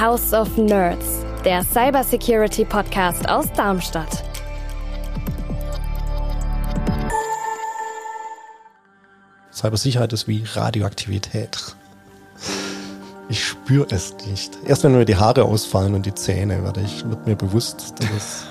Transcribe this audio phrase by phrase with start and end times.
[0.00, 4.24] House of Nerds, der Cybersecurity Podcast aus Darmstadt.
[9.52, 11.76] Cybersicherheit ist wie Radioaktivität.
[13.28, 14.56] Ich spüre es nicht.
[14.66, 18.08] Erst wenn mir die Haare ausfallen und die Zähne, werde ich, wird mir bewusst, dass
[18.16, 18.44] es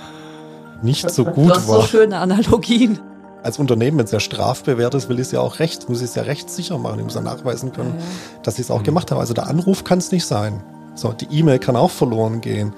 [0.84, 1.82] nicht so gut du hast war.
[1.82, 3.00] so schöne Analogien.
[3.42, 6.06] Als Unternehmen, wenn es ja strafbewehrt ist, will ich es ja auch recht, muss ich
[6.10, 7.00] es ja rechtssicher machen.
[7.00, 8.04] Ich muss ja nachweisen können, Ja,
[8.44, 9.20] dass ich es auch gemacht habe.
[9.22, 10.62] Also der Anruf kann es nicht sein.
[11.00, 12.74] So, die E-Mail kann auch verloren gehen.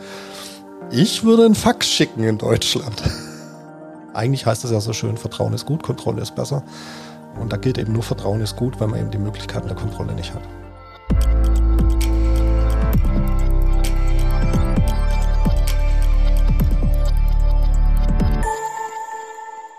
[0.92, 3.02] Ich würde einen Fax schicken in Deutschland.
[4.14, 6.62] Eigentlich heißt es ja so schön, Vertrauen ist gut, Kontrolle ist besser.
[7.40, 10.14] Und da gilt eben nur Vertrauen ist gut, weil man eben die Möglichkeiten der Kontrolle
[10.14, 10.44] nicht hat.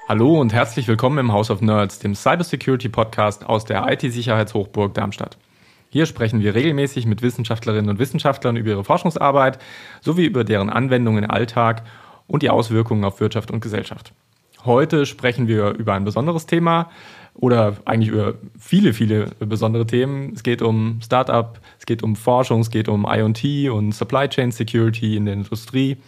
[0.08, 5.38] Hallo und herzlich willkommen im House of Nerds, dem Cybersecurity Podcast aus der IT-Sicherheitshochburg Darmstadt.
[5.92, 9.58] Hier sprechen wir regelmäßig mit Wissenschaftlerinnen und Wissenschaftlern über ihre Forschungsarbeit
[10.00, 11.82] sowie über deren Anwendungen im Alltag
[12.26, 14.14] und die Auswirkungen auf Wirtschaft und Gesellschaft.
[14.64, 16.90] Heute sprechen wir über ein besonderes Thema
[17.34, 20.32] oder eigentlich über viele, viele besondere Themen.
[20.34, 24.50] Es geht um Startup, es geht um Forschung, es geht um IoT und Supply Chain
[24.50, 25.98] Security in der Industrie.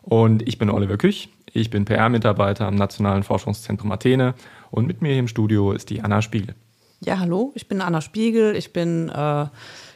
[0.00, 4.32] Und ich bin Oliver Küch, ich bin PR-Mitarbeiter am Nationalen Forschungszentrum Athene
[4.70, 6.54] und mit mir hier im Studio ist die Anna Spiegel.
[7.06, 8.56] Ja, hallo, ich bin Anna Spiegel.
[8.56, 9.46] Ich bin äh,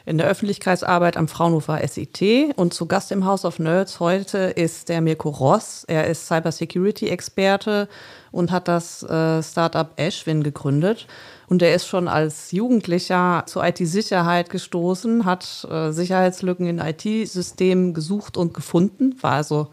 [0.05, 4.87] in der Öffentlichkeitsarbeit am Fraunhofer SIT und zu Gast im House of Nerds heute ist
[4.87, 5.83] der Mirko Ross.
[5.89, 7.89] Er ist Cybersecurity-Experte
[8.31, 11.05] und hat das äh, Startup Ashwin gegründet.
[11.47, 18.37] Und er ist schon als Jugendlicher zur IT-Sicherheit gestoßen, hat äh, Sicherheitslücken in IT-Systemen gesucht
[18.37, 19.67] und gefunden, war also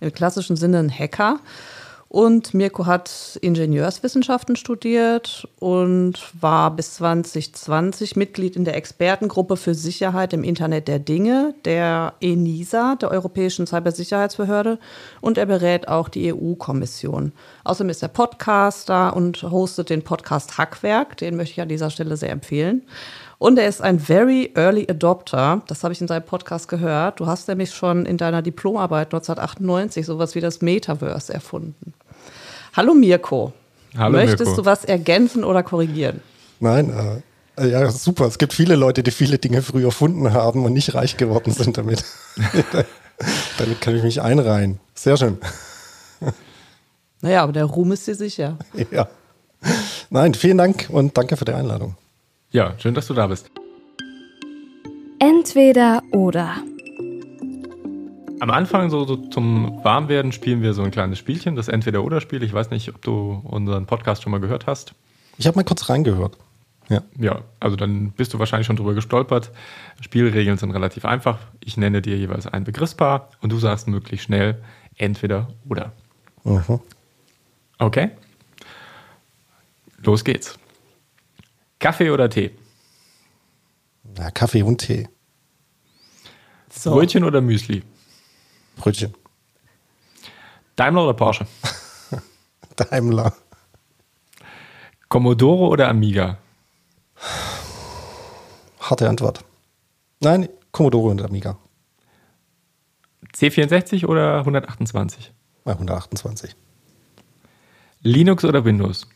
[0.00, 1.38] im klassischen Sinne ein Hacker.
[2.12, 10.32] Und Mirko hat Ingenieurswissenschaften studiert und war bis 2020 Mitglied in der Expertengruppe für Sicherheit
[10.32, 14.80] im Internet der Dinge, der ENISA, der Europäischen Cybersicherheitsbehörde.
[15.20, 17.30] Und er berät auch die EU-Kommission.
[17.62, 21.16] Außerdem ist er Podcaster und hostet den Podcast Hackwerk.
[21.16, 22.82] Den möchte ich an dieser Stelle sehr empfehlen.
[23.38, 25.62] Und er ist ein very early adopter.
[25.68, 27.20] Das habe ich in seinem Podcast gehört.
[27.20, 31.94] Du hast nämlich schon in deiner Diplomarbeit 1998 sowas wie das Metaverse erfunden.
[32.72, 33.52] Hallo Mirko.
[33.96, 34.62] Hallo Möchtest Mirko.
[34.62, 36.20] du was ergänzen oder korrigieren?
[36.60, 37.22] Nein,
[37.58, 38.26] äh, ja, super.
[38.26, 41.76] Es gibt viele Leute, die viele Dinge früh erfunden haben und nicht reich geworden sind
[41.76, 42.04] damit.
[43.58, 44.78] damit kann ich mich einreihen.
[44.94, 45.38] Sehr schön.
[47.22, 48.56] Naja, aber der Ruhm ist dir sicher.
[48.90, 49.08] Ja.
[50.08, 51.96] Nein, vielen Dank und danke für die Einladung.
[52.50, 53.50] Ja, schön, dass du da bist.
[55.18, 56.56] Entweder oder.
[58.40, 62.42] Am Anfang, so, so zum Warmwerden, spielen wir so ein kleines Spielchen, das Entweder-Oder-Spiel.
[62.42, 64.94] Ich weiß nicht, ob du unseren Podcast schon mal gehört hast.
[65.36, 66.38] Ich habe mal kurz reingehört.
[66.88, 67.02] Ja.
[67.18, 69.52] Ja, also dann bist du wahrscheinlich schon drüber gestolpert.
[70.00, 71.38] Spielregeln sind relativ einfach.
[71.62, 74.60] Ich nenne dir jeweils ein Begriffspaar und du sagst möglichst schnell
[74.96, 75.92] entweder oder.
[76.42, 76.80] Mhm.
[77.78, 78.10] Okay?
[80.02, 80.58] Los geht's.
[81.78, 82.52] Kaffee oder Tee?
[84.18, 84.30] ja.
[84.30, 85.08] Kaffee und Tee.
[86.70, 86.92] So.
[86.92, 87.82] Brötchen oder Müsli?
[88.80, 89.14] Brötchen.
[90.76, 91.46] Daimler oder Porsche?
[92.76, 93.34] Daimler.
[95.10, 96.38] Commodore oder Amiga?
[98.80, 99.44] Harte Antwort.
[100.20, 101.58] Nein, Commodore und Amiga.
[103.34, 105.30] C64 oder 128?
[105.64, 106.56] Bei 128.
[108.00, 109.06] Linux oder Windows?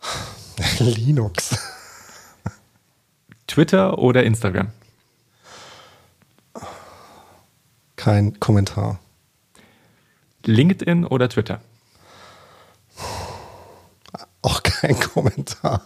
[0.78, 1.58] Linux.
[3.46, 4.70] Twitter oder Instagram?
[8.06, 9.00] Kein Kommentar.
[10.44, 11.60] LinkedIn oder Twitter?
[14.42, 15.84] Auch kein Kommentar.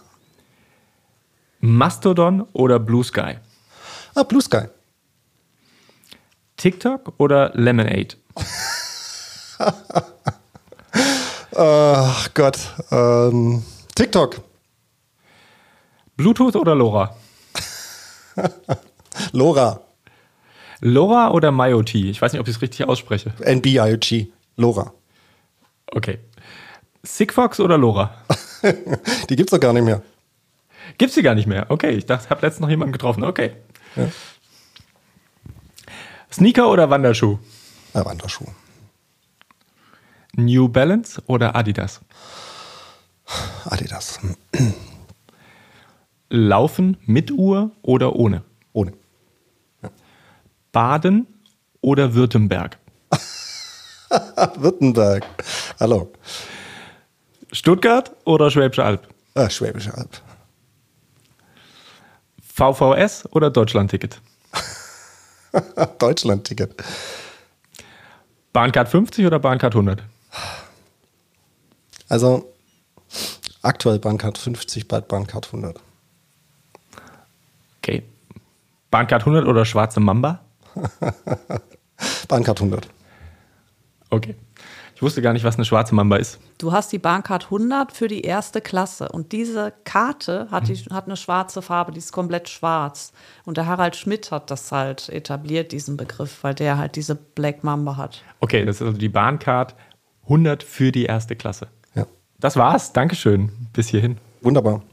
[1.61, 3.37] Mastodon oder Blue Sky?
[4.13, 4.65] Ah, Blue Sky.
[6.57, 8.17] TikTok oder Lemonade?
[11.55, 12.59] Ach Gott.
[12.91, 13.65] Ähm,
[13.95, 14.41] TikTok.
[16.17, 17.17] Bluetooth oder LoRa?
[19.31, 19.81] Lora.
[20.81, 21.95] LoRa oder MyOT?
[21.95, 23.33] Ich weiß nicht, ob ich es richtig ausspreche.
[23.39, 24.27] NB-IoT.
[24.57, 24.93] Lora.
[25.91, 26.19] Okay.
[27.03, 28.13] Sigfox oder LoRa?
[29.29, 30.01] Die gibt's doch gar nicht mehr.
[30.97, 31.67] Gibt's die gar nicht mehr?
[31.69, 33.23] Okay, ich dachte, ich habe letztens noch jemanden getroffen.
[33.23, 33.51] Okay.
[33.95, 34.07] Ja.
[36.31, 37.37] Sneaker oder Wanderschuh?
[37.93, 38.45] Äh, Wanderschuh.
[40.35, 42.01] New Balance oder Adidas?
[43.65, 44.19] Adidas.
[46.29, 48.43] Laufen mit Uhr oder ohne?
[48.73, 48.93] Ohne.
[50.71, 51.27] Baden
[51.81, 52.77] oder Württemberg?
[54.55, 55.25] Württemberg.
[55.79, 56.11] Hallo.
[57.51, 59.07] Stuttgart oder Schwäbische Alb?
[59.35, 60.21] Ah, Schwäbische Alb.
[62.53, 64.21] VVS oder Deutschlandticket?
[65.99, 66.75] Deutschland-Ticket.
[68.53, 70.03] Bahncard 50 oder Bahncard 100?
[72.09, 72.53] Also
[73.61, 75.79] aktuell Bahncard 50, bald Bahncard 100.
[77.79, 78.03] Okay.
[78.91, 80.41] Bahncard 100 oder schwarze Mamba?
[82.27, 82.87] Bahncard 100.
[84.09, 84.35] Okay.
[85.01, 86.39] Ich wusste gar nicht, was eine schwarze Mamba ist.
[86.59, 91.05] Du hast die Bahncard 100 für die erste Klasse und diese Karte hat, die, hat
[91.05, 93.11] eine schwarze Farbe, die ist komplett schwarz.
[93.43, 97.63] Und der Harald Schmidt hat das halt etabliert, diesen Begriff, weil der halt diese Black
[97.63, 98.21] Mamba hat.
[98.41, 99.75] Okay, das ist also die Bahncard
[100.25, 101.67] 100 für die erste Klasse.
[101.95, 102.05] Ja.
[102.39, 102.93] Das war's.
[102.93, 103.51] Dankeschön.
[103.73, 104.17] Bis hierhin.
[104.41, 104.83] Wunderbar.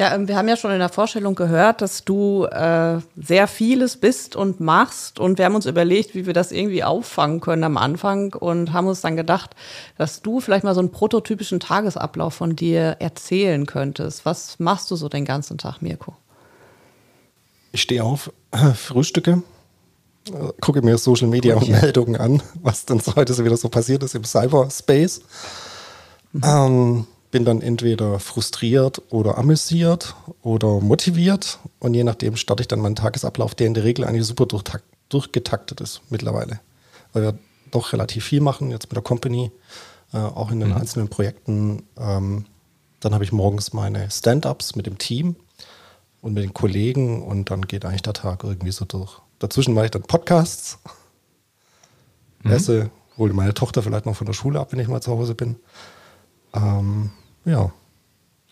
[0.00, 3.98] Ja, ähm, wir haben ja schon in der Vorstellung gehört, dass du äh, sehr vieles
[3.98, 5.20] bist und machst.
[5.20, 8.86] Und wir haben uns überlegt, wie wir das irgendwie auffangen können am Anfang und haben
[8.86, 9.50] uns dann gedacht,
[9.98, 14.24] dass du vielleicht mal so einen prototypischen Tagesablauf von dir erzählen könntest.
[14.24, 16.16] Was machst du so den ganzen Tag, Mirko?
[17.72, 18.32] Ich stehe auf,
[18.74, 19.42] frühstücke,
[20.28, 24.02] äh, gucke mir Social Media und Meldungen an, was denn heute so wieder so passiert
[24.02, 25.20] ist im Cyberspace.
[26.32, 26.42] Mhm.
[26.42, 32.80] Ähm, bin dann entweder frustriert oder amüsiert oder motiviert und je nachdem starte ich dann
[32.80, 34.46] meinen Tagesablauf, der in der Regel eigentlich super
[35.08, 36.60] durchgetaktet ist mittlerweile,
[37.12, 37.38] weil wir
[37.70, 39.52] doch relativ viel machen jetzt mit der Company,
[40.12, 40.76] äh, auch in den mhm.
[40.76, 41.84] einzelnen Projekten.
[41.96, 42.46] Ähm,
[42.98, 45.36] dann habe ich morgens meine Stand-ups mit dem Team
[46.20, 49.18] und mit den Kollegen und dann geht eigentlich der Tag irgendwie so durch.
[49.38, 50.78] Dazwischen mache ich dann Podcasts,
[52.42, 52.50] mhm.
[52.50, 55.34] esse, hole meine Tochter vielleicht noch von der Schule ab, wenn ich mal zu Hause
[55.34, 55.56] bin.
[56.54, 57.10] Ähm,
[57.44, 57.72] ja.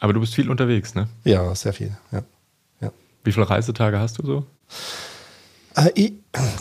[0.00, 1.08] Aber du bist viel unterwegs, ne?
[1.24, 2.22] Ja, sehr viel, ja.
[2.80, 2.92] ja.
[3.24, 4.46] Wie viele Reisetage hast du so?
[5.74, 6.12] Äh, ich,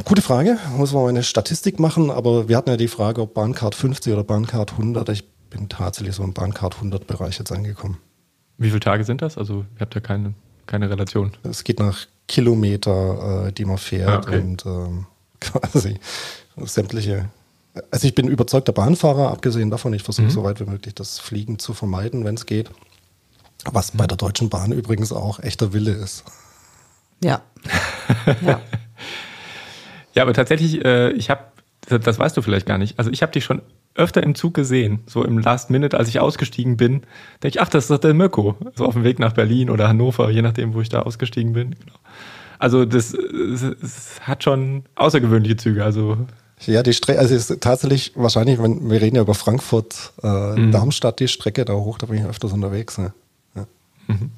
[0.06, 0.58] gute Frage.
[0.76, 4.14] Muss man mal eine Statistik machen, aber wir hatten ja die Frage, ob Bahncard 50
[4.14, 5.10] oder Bahncard 100.
[5.10, 7.98] Ich bin tatsächlich so im Bahncard 100 Bereich jetzt angekommen.
[8.58, 9.38] Wie viele Tage sind das?
[9.38, 10.34] Also, ihr habt ja keine,
[10.66, 11.32] keine Relation.
[11.44, 14.40] Es geht nach Kilometer, äh, die man fährt ah, okay.
[14.40, 15.06] und ähm,
[15.40, 16.00] quasi
[16.58, 17.30] sämtliche
[17.92, 20.32] also ich bin überzeugter Bahnfahrer, abgesehen davon, ich versuche mhm.
[20.32, 22.70] so weit wie möglich das Fliegen zu vermeiden, wenn es geht.
[23.66, 26.24] Was bei der Deutschen Bahn übrigens auch echter Wille ist.
[27.24, 27.42] Ja.
[28.42, 28.62] ja.
[30.14, 31.42] ja, aber tatsächlich, äh, ich habe,
[31.88, 33.62] das, das weißt du vielleicht gar nicht, also ich habe dich schon
[33.96, 37.02] öfter im Zug gesehen, so im Last Minute, als ich ausgestiegen bin,
[37.42, 39.88] denke ich, ach, das ist doch der Mirko, so auf dem Weg nach Berlin oder
[39.88, 41.72] Hannover, je nachdem, wo ich da ausgestiegen bin.
[41.72, 41.98] Genau.
[42.60, 46.18] Also das, das, hat schon außergewöhnliche Züge, also
[46.66, 50.72] ja, die Strecke, also ist tatsächlich wahrscheinlich, wenn wir reden ja über Frankfurt, äh, mhm.
[50.72, 52.98] Darmstadt, die Strecke da hoch, da bin ich öfters unterwegs.
[52.98, 53.14] Ne?
[53.56, 53.68] Ja.
[54.08, 54.32] Mhm.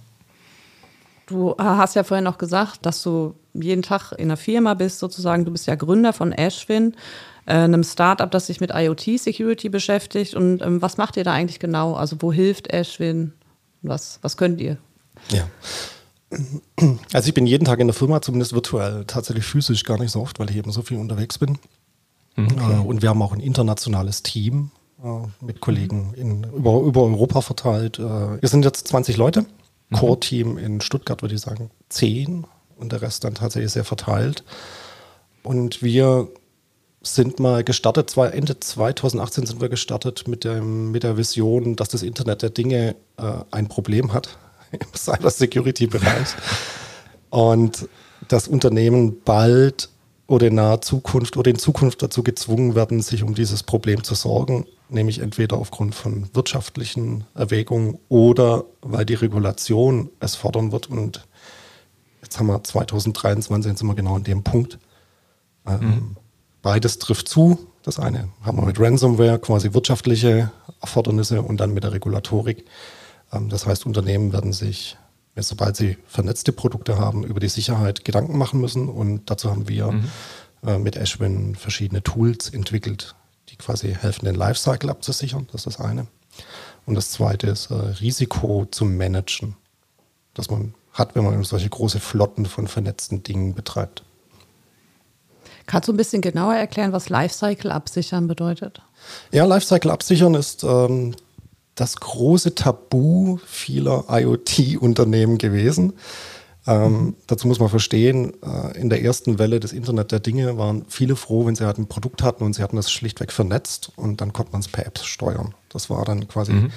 [1.27, 5.45] Du hast ja vorhin noch gesagt, dass du jeden Tag in einer Firma bist, sozusagen.
[5.45, 6.95] Du bist ja Gründer von Ashwin,
[7.45, 10.33] äh, einem Startup, das sich mit IoT-Security beschäftigt.
[10.33, 11.93] Und ähm, was macht ihr da eigentlich genau?
[11.93, 13.33] Also, wo hilft Ashwin?
[13.83, 14.77] Was, was könnt ihr?
[15.29, 15.47] Ja.
[17.13, 20.21] Also, ich bin jeden Tag in der Firma, zumindest virtuell, tatsächlich physisch gar nicht so
[20.21, 21.59] oft, weil ich eben so viel unterwegs bin.
[22.35, 22.47] Mhm.
[22.51, 22.73] Okay.
[22.73, 24.71] Äh, und wir haben auch ein internationales Team
[25.03, 27.99] äh, mit Kollegen in, über, über Europa verteilt.
[27.99, 29.41] Äh, wir sind jetzt 20 Leute.
[29.89, 29.95] Mhm.
[29.95, 32.45] Core-Team in Stuttgart würde ich sagen 10
[32.77, 34.43] und der Rest dann tatsächlich sehr verteilt.
[35.43, 36.27] Und wir
[37.01, 42.03] sind mal gestartet, Ende 2018 sind wir gestartet mit, dem, mit der Vision, dass das
[42.03, 44.37] Internet der Dinge äh, ein Problem hat
[44.71, 46.27] im Cybersecurity-Bereich.
[47.29, 47.87] und
[48.27, 49.89] das Unternehmen bald
[50.29, 54.13] oder in naher Zukunft oder in Zukunft dazu gezwungen werden, sich um dieses Problem zu
[54.13, 60.87] sorgen, nämlich entweder aufgrund von wirtschaftlichen Erwägungen oder weil die Regulation es fordern wird.
[60.87, 61.27] Und
[62.21, 64.77] jetzt haben wir 2023, sind wir genau an dem Punkt.
[65.65, 66.17] Ähm, mhm.
[66.61, 67.57] Beides trifft zu.
[67.81, 72.65] Das eine haben wir mit Ransomware, quasi wirtschaftliche Erfordernisse und dann mit der Regulatorik.
[73.33, 74.95] Ähm, das heißt, Unternehmen werden sich
[75.43, 78.89] sobald sie vernetzte Produkte haben, über die Sicherheit Gedanken machen müssen.
[78.89, 80.09] Und dazu haben wir mhm.
[80.65, 83.15] äh, mit Ashwin verschiedene Tools entwickelt,
[83.49, 85.47] die quasi helfen, den Lifecycle abzusichern.
[85.51, 86.07] Das ist das eine.
[86.85, 89.55] Und das zweite ist äh, Risiko zu managen,
[90.33, 94.03] das man hat, wenn man solche große Flotten von vernetzten Dingen betreibt.
[95.65, 98.81] Kannst du ein bisschen genauer erklären, was Lifecycle absichern bedeutet?
[99.31, 101.15] Ja, Lifecycle absichern ist ähm,
[101.79, 105.93] das große Tabu vieler IoT-Unternehmen gewesen.
[106.67, 107.15] Ähm.
[107.25, 111.15] Dazu muss man verstehen, äh, in der ersten Welle des Internet der Dinge waren viele
[111.15, 114.33] froh, wenn sie halt ein Produkt hatten und sie hatten das schlichtweg vernetzt und dann
[114.33, 115.55] konnte man es per Apps steuern.
[115.69, 116.71] Das war dann quasi mhm.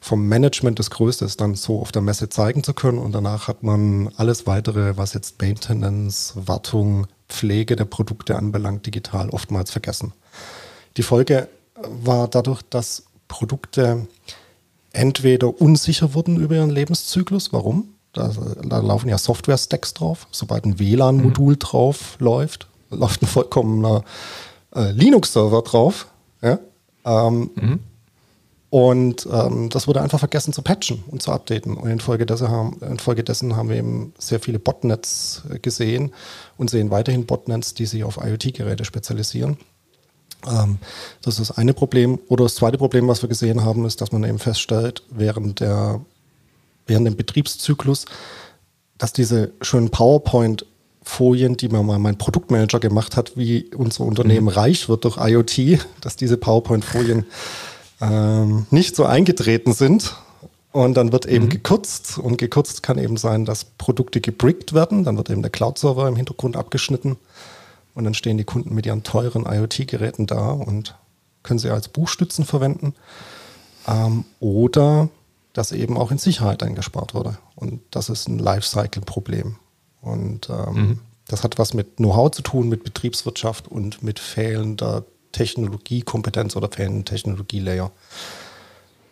[0.00, 3.46] vom Management das Größte, es dann so auf der Messe zeigen zu können und danach
[3.46, 10.12] hat man alles weitere, was jetzt Maintenance, Wartung, Pflege der Produkte anbelangt, digital oftmals vergessen.
[10.96, 14.08] Die Folge war dadurch, dass Produkte
[14.92, 17.52] entweder unsicher wurden über ihren Lebenszyklus.
[17.52, 17.94] Warum?
[18.12, 20.26] Da, da laufen ja Software-Stacks drauf.
[20.30, 21.58] Sobald ein WLAN-Modul mhm.
[21.58, 24.02] drauf läuft, läuft ein vollkommener
[24.74, 26.06] äh, Linux-Server drauf.
[26.42, 26.58] Ja?
[27.04, 27.80] Ähm, mhm.
[28.70, 31.74] Und ähm, das wurde einfach vergessen zu patchen und zu updaten.
[31.74, 36.12] Und infolgedessen haben, infolgedessen haben wir eben sehr viele Botnets äh, gesehen
[36.58, 39.56] und sehen weiterhin Botnets, die sich auf IoT-Geräte spezialisieren.
[40.46, 40.78] Ähm,
[41.22, 42.18] das ist das eine Problem.
[42.28, 46.00] Oder das zweite Problem, was wir gesehen haben, ist, dass man eben feststellt, während, der,
[46.86, 48.06] während dem Betriebszyklus,
[48.98, 54.48] dass diese schönen PowerPoint-Folien, die mir mal mein Produktmanager gemacht hat, wie unser Unternehmen mhm.
[54.48, 57.26] reich wird durch IoT, dass diese PowerPoint-Folien
[58.00, 60.14] ähm, nicht so eingetreten sind.
[60.70, 61.50] Und dann wird eben mhm.
[61.50, 62.18] gekürzt.
[62.18, 65.04] Und gekürzt kann eben sein, dass Produkte gebrickt werden.
[65.04, 67.16] Dann wird eben der Cloud-Server im Hintergrund abgeschnitten.
[67.98, 70.94] Und dann stehen die Kunden mit ihren teuren IoT-Geräten da und
[71.42, 72.94] können sie als Buchstützen verwenden.
[73.88, 75.08] Ähm, oder
[75.52, 77.38] dass eben auch in Sicherheit eingespart wurde.
[77.56, 79.56] Und das ist ein Lifecycle-Problem.
[80.00, 80.98] Und ähm, mhm.
[81.26, 87.04] das hat was mit Know-how zu tun, mit Betriebswirtschaft und mit fehlender Technologiekompetenz oder fehlenden
[87.04, 87.90] Technologielayer.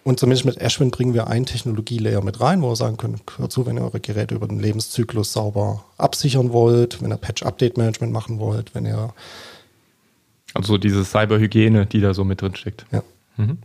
[0.07, 3.51] Und zumindest mit Ashwin bringen wir einen Technologielayer mit rein, wo wir sagen können, hört
[3.51, 8.39] zu, wenn ihr eure Geräte über den Lebenszyklus sauber absichern wollt, wenn ihr Patch-Update-Management machen
[8.39, 9.13] wollt, wenn ihr
[10.55, 12.87] also diese Cyberhygiene, die da so mit drin steckt.
[12.93, 13.03] Ja.
[13.37, 13.59] Mhm.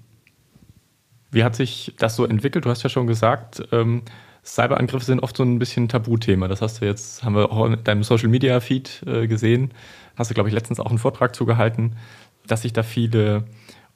[1.30, 2.66] Wie hat sich das so entwickelt?
[2.66, 4.02] Du hast ja schon gesagt, ähm,
[4.44, 6.48] Cyberangriffe sind oft so ein bisschen ein Tabuthema.
[6.48, 9.76] Das hast du jetzt, haben wir auch in deinem Social Media Feed äh, gesehen.
[10.16, 11.98] Hast du, glaube ich, letztens auch einen Vortrag zugehalten
[12.48, 13.44] dass sich da viele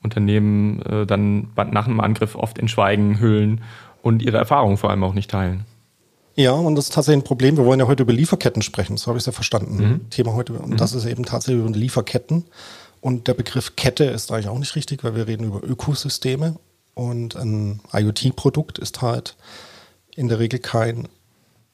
[0.05, 3.61] Unternehmen äh, dann nach einem Angriff oft in Schweigen hüllen
[4.01, 5.65] und ihre Erfahrungen vor allem auch nicht teilen.
[6.35, 7.57] Ja, und das ist tatsächlich ein Problem.
[7.57, 9.77] Wir wollen ja heute über Lieferketten sprechen, so habe ich es ja verstanden.
[9.77, 10.09] Mhm.
[10.09, 10.53] Thema heute.
[10.53, 10.77] Und mhm.
[10.77, 12.45] das ist eben tatsächlich über Lieferketten.
[13.01, 16.55] Und der Begriff Kette ist eigentlich auch nicht richtig, weil wir reden über Ökosysteme.
[16.93, 19.35] Und ein IoT-Produkt ist halt
[20.15, 21.07] in der Regel kein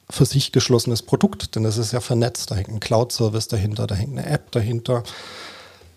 [0.10, 2.52] für sich geschlossenes Produkt, denn es ist ja vernetzt.
[2.52, 5.51] Da hängt ein Cloud-Service dahinter, da hängt eine App dahinter, Ah,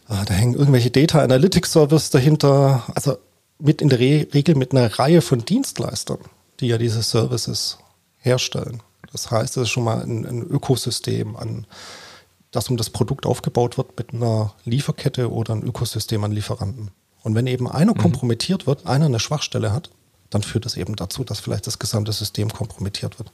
[0.09, 2.85] da hängen irgendwelche Data Analytics Service dahinter.
[2.95, 3.17] Also
[3.59, 6.19] mit in der Re Regel mit einer Reihe von Dienstleistern,
[6.61, 7.79] die ja diese Services
[8.19, 8.83] herstellen.
[9.13, 11.67] Das heißt, es ist schon mal ein, ein Ökosystem an,
[12.51, 16.91] das um das Produkt aufgebaut wird mit einer Lieferkette oder ein Ökosystem an Lieferanten.
[17.23, 17.99] Und wenn eben einer mhm.
[17.99, 19.91] kompromittiert wird, einer eine Schwachstelle hat,
[20.31, 23.31] dann führt das eben dazu, dass vielleicht das gesamte System kompromittiert wird.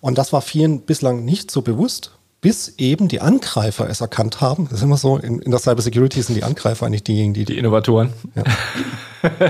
[0.00, 4.64] Und das war vielen bislang nicht so bewusst, bis eben die Angreifer es erkannt haben.
[4.70, 7.44] Das ist immer so, in, in der Cybersecurity sind die Angreifer eigentlich diejenigen, die...
[7.44, 8.12] Die Innovatoren.
[8.36, 8.44] Ja.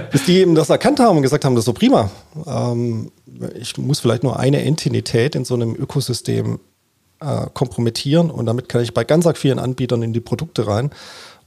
[0.10, 2.10] bis die eben das erkannt haben und gesagt haben, das ist so prima.
[2.46, 3.12] Ähm,
[3.60, 6.60] ich muss vielleicht nur eine Entität in so einem Ökosystem
[7.20, 10.90] äh, kompromittieren und damit kann ich bei ganz vielen Anbietern in die Produkte rein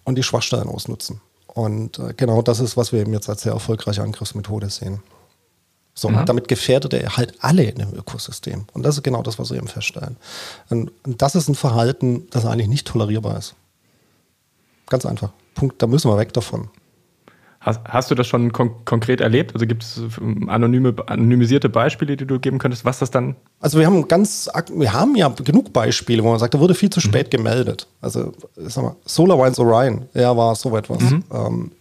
[0.03, 1.21] und die Schwachstellen ausnutzen.
[1.47, 5.01] Und äh, genau das ist, was wir eben jetzt als sehr erfolgreiche Angriffsmethode sehen.
[5.93, 6.25] So, mhm.
[6.25, 8.65] damit gefährdet er halt alle in dem Ökosystem.
[8.73, 10.15] Und das ist genau das, was wir eben feststellen.
[10.69, 13.55] Und das ist ein Verhalten, das eigentlich nicht tolerierbar ist.
[14.87, 15.31] Ganz einfach.
[15.53, 16.69] Punkt, da müssen wir weg davon.
[17.61, 19.53] Hast, hast du das schon kon konkret erlebt?
[19.53, 23.35] Also gibt es ähm, anonyme, anonymisierte Beispiele, die du geben könntest, was das dann?
[23.59, 26.89] Also wir haben ganz, wir haben ja genug Beispiele, wo man sagt, da wurde viel
[26.89, 27.37] zu spät mhm.
[27.37, 27.87] gemeldet.
[28.01, 31.01] Also sag mal, SolarWinds Orion, ja, war so etwas.
[31.01, 31.23] Mhm.
[31.31, 31.71] Ähm,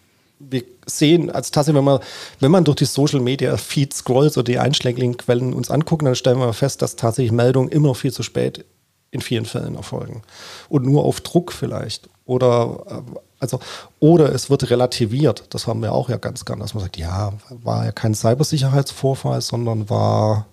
[0.50, 2.00] wir sehen, als tatsächlich, wenn man,
[2.40, 6.14] wenn man durch die Social Media Feed scrollt oder die einschlägigen Quellen uns angucken, dann
[6.14, 8.64] stellen wir fest, dass tatsächlich Meldungen immer viel zu spät
[9.10, 10.22] in vielen Fällen erfolgen.
[10.68, 12.08] Und nur auf Druck vielleicht.
[12.26, 13.58] Oder, äh, also,
[13.98, 15.44] oder es wird relativiert.
[15.50, 19.40] Das haben wir auch ja ganz gern, dass man sagt, ja, war ja kein Cybersicherheitsvorfall,
[19.40, 20.46] sondern war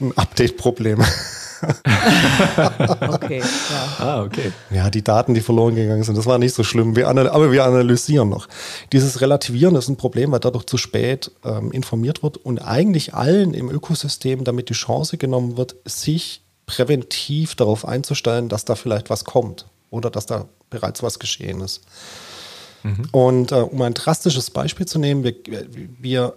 [0.00, 1.04] ein Update-Problem.
[3.08, 3.96] okay, ja.
[3.98, 4.52] Ah, okay.
[4.70, 6.96] Ja, die Daten, die verloren gegangen sind, das war nicht so schlimm.
[6.96, 8.48] Wir aber wir analysieren noch.
[8.92, 13.54] Dieses Relativieren ist ein Problem, weil dadurch zu spät ähm, informiert wird und eigentlich allen
[13.54, 19.24] im Ökosystem damit die Chance genommen wird, sich präventiv darauf einzustellen, dass da vielleicht was
[19.24, 21.82] kommt oder dass da bereits was geschehen ist.
[22.82, 23.08] Mhm.
[23.12, 25.34] Und äh, um ein drastisches Beispiel zu nehmen, wir,
[26.00, 26.34] wir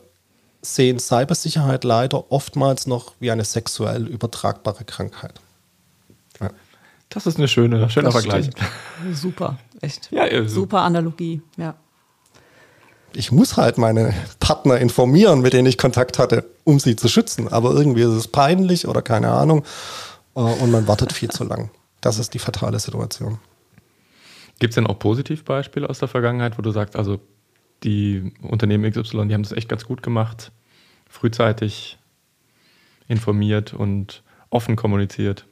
[0.65, 5.39] sehen Cybersicherheit leider oftmals noch wie eine sexuell übertragbare Krankheit.
[6.39, 6.50] Ja.
[7.10, 8.50] Das ist eine schöne, schöner Vergleich.
[9.13, 10.12] Super, echt.
[10.12, 11.75] Ja, ja, Super Analogie, ja.
[13.13, 17.48] Ich muss halt meine Partner informieren, mit denen ich Kontakt hatte, um sie zu schützen.
[17.48, 19.63] Aber irgendwie ist es peinlich oder keine Ahnung.
[20.36, 21.72] Äh, und man wartet viel zu lang.
[22.01, 23.39] Das ist die fatale Situation.
[24.60, 27.19] Gibt es denn auch Positivbeispiele aus der Vergangenheit, wo du sagst, also
[27.85, 30.51] die Unternehmen XY, die haben das echt ganz gut gemacht,
[31.07, 31.97] frühzeitig
[33.07, 35.45] informiert und offen kommuniziert.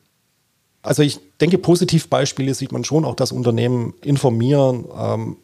[0.82, 5.38] Also ich denke, Positivbeispiele sieht man schon, auch dass Unternehmen informieren, ähm,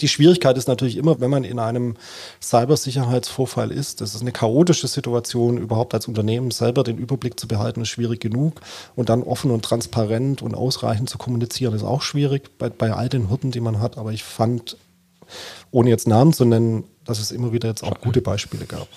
[0.00, 1.96] die Schwierigkeit ist natürlich immer, wenn man in einem
[2.40, 7.80] Cybersicherheitsvorfall ist, das ist eine chaotische Situation, überhaupt als Unternehmen selber den Überblick zu behalten,
[7.80, 8.60] ist schwierig genug.
[8.94, 13.08] Und dann offen und transparent und ausreichend zu kommunizieren, ist auch schwierig bei, bei all
[13.08, 13.98] den Hürden, die man hat.
[13.98, 14.76] Aber ich fand,
[15.70, 18.88] ohne jetzt Namen zu nennen, dass es immer wieder jetzt auch gute Beispiele gab.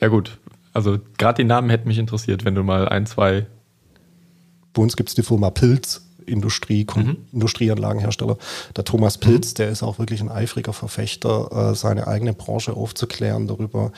[0.00, 0.38] Ja gut,
[0.72, 3.46] also gerade die Namen hätten mich interessiert, wenn du mal ein, zwei.
[4.72, 7.18] Bei uns gibt es die Firma Pilz, Industrie, mhm.
[7.32, 8.38] Industrieanlagenhersteller.
[8.76, 9.54] Der Thomas Pilz, mhm.
[9.56, 13.92] der ist auch wirklich ein eifriger Verfechter, äh, seine eigene Branche aufzuklären darüber,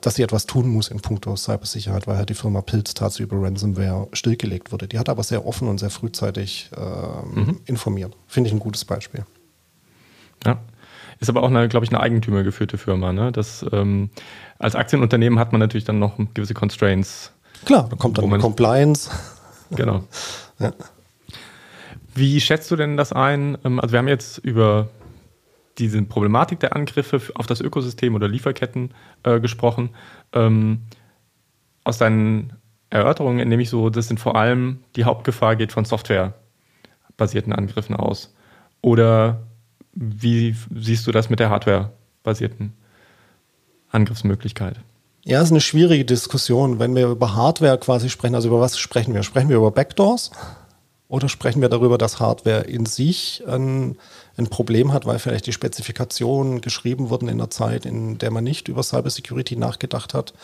[0.00, 3.44] dass sie etwas tun muss in puncto Cybersicherheit, weil halt die Firma Pilz tatsächlich über
[3.44, 4.88] Ransomware stillgelegt wurde.
[4.88, 7.60] Die hat aber sehr offen und sehr frühzeitig äh, mhm.
[7.66, 8.16] informiert.
[8.26, 9.24] Finde ich ein gutes Beispiel.
[10.44, 10.58] Ja.
[11.18, 13.12] Ist aber auch, eine, glaube ich, eine eigentümergeführte Firma.
[13.12, 13.32] Ne?
[13.32, 14.10] Das, ähm,
[14.58, 17.32] als Aktienunternehmen hat man natürlich dann noch gewisse Constraints.
[17.64, 19.10] Klar, da kommt dann Compliance.
[19.70, 20.04] Genau.
[20.58, 20.72] ja.
[22.14, 23.56] Wie schätzt du denn das ein?
[23.64, 24.88] Ähm, also wir haben jetzt über
[25.78, 29.90] diese Problematik der Angriffe auf das Ökosystem oder Lieferketten äh, gesprochen.
[30.32, 30.82] Ähm,
[31.84, 32.54] aus deinen
[32.90, 38.34] Erörterungen entnehme ich so, das sind vor allem die Hauptgefahr geht von softwarebasierten Angriffen aus.
[38.80, 39.45] Oder
[39.96, 42.74] wie siehst du das mit der hardwarebasierten
[43.90, 44.76] Angriffsmöglichkeit?
[45.24, 48.36] Ja, ist eine schwierige Diskussion, wenn wir über Hardware quasi sprechen.
[48.36, 49.24] Also über was sprechen wir?
[49.24, 50.30] Sprechen wir über Backdoors?
[51.08, 53.96] Oder sprechen wir darüber, dass Hardware in sich ein,
[54.36, 58.44] ein, Problem hat, weil vielleicht die Spezifikationen geschrieben wurden in einer Zeit, in der man
[58.44, 60.34] nicht über Cybersecurity nachgedacht hat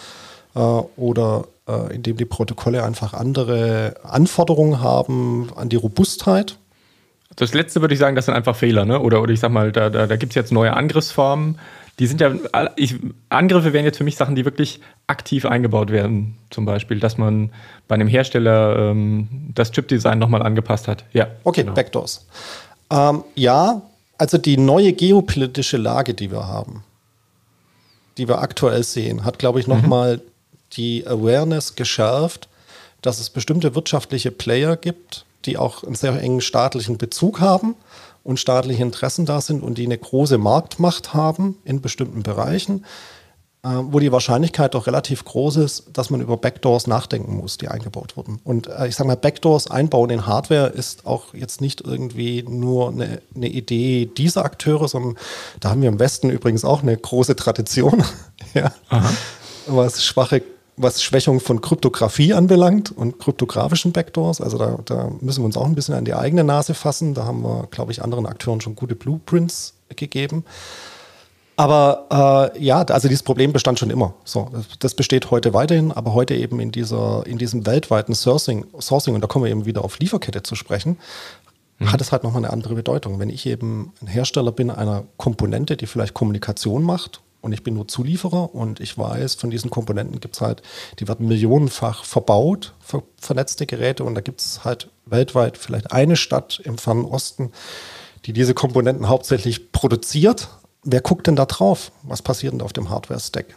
[0.54, 6.58] äh, oder äh, in dem die Protokolle einfach andere Anforderungen haben an die Robustheit?
[7.36, 9.00] Das letzte würde ich sagen, das sind einfach Fehler, ne?
[9.00, 11.58] Oder, oder ich sag mal, da, da, da gibt es jetzt neue Angriffsformen,
[11.98, 12.32] die sind ja,
[12.76, 12.96] ich,
[13.28, 16.36] Angriffe wären jetzt für mich Sachen, die wirklich aktiv eingebaut werden.
[16.50, 17.50] Zum Beispiel, dass man
[17.86, 21.04] bei einem Hersteller ähm, das Chipdesign nochmal angepasst hat.
[21.12, 21.28] Ja.
[21.44, 21.74] Okay, genau.
[21.74, 22.26] Backdoors.
[22.90, 23.82] Ähm, ja,
[24.16, 26.82] also die neue geopolitische Lage, die wir haben,
[28.16, 30.20] die wir aktuell sehen, hat, glaube ich, nochmal mhm.
[30.72, 32.48] die Awareness geschärft,
[33.02, 37.74] dass es bestimmte wirtschaftliche Player gibt, die auch einen sehr engen staatlichen Bezug haben
[38.24, 42.84] und staatliche Interessen da sind und die eine große Marktmacht haben in bestimmten Bereichen,
[43.64, 47.68] äh, wo die Wahrscheinlichkeit doch relativ groß ist, dass man über Backdoors nachdenken muss, die
[47.68, 48.40] eingebaut wurden.
[48.44, 52.90] Und äh, ich sage mal, Backdoors einbauen in Hardware ist auch jetzt nicht irgendwie nur
[52.90, 55.16] eine, eine Idee dieser Akteure, sondern
[55.60, 58.02] da haben wir im Westen übrigens auch eine große Tradition,
[58.54, 58.72] ja,
[59.66, 60.42] was schwache
[60.82, 64.40] was Schwächung von Kryptographie anbelangt und kryptografischen Backdoors.
[64.40, 67.14] Also da, da, müssen wir uns auch ein bisschen an die eigene Nase fassen.
[67.14, 70.44] Da haben wir, glaube ich, anderen Akteuren schon gute Blueprints gegeben.
[71.56, 74.14] Aber äh, ja, also dieses Problem bestand schon immer.
[74.24, 79.14] So, das besteht heute weiterhin, aber heute eben in dieser, in diesem weltweiten Sourcing, Sourcing,
[79.14, 80.98] und da kommen wir eben wieder auf Lieferkette zu sprechen,
[81.78, 81.92] mhm.
[81.92, 83.18] hat es halt nochmal eine andere Bedeutung.
[83.18, 87.74] Wenn ich eben ein Hersteller bin einer Komponente, die vielleicht Kommunikation macht und ich bin
[87.74, 90.62] nur Zulieferer und ich weiß, von diesen Komponenten gibt es halt,
[91.00, 96.16] die werden millionenfach verbaut, ver vernetzte Geräte und da gibt es halt weltweit vielleicht eine
[96.16, 97.50] Stadt im Fernen Osten,
[98.24, 100.48] die diese Komponenten hauptsächlich produziert.
[100.84, 101.90] Wer guckt denn da drauf?
[102.04, 103.56] Was passiert denn auf dem Hardware-Stack?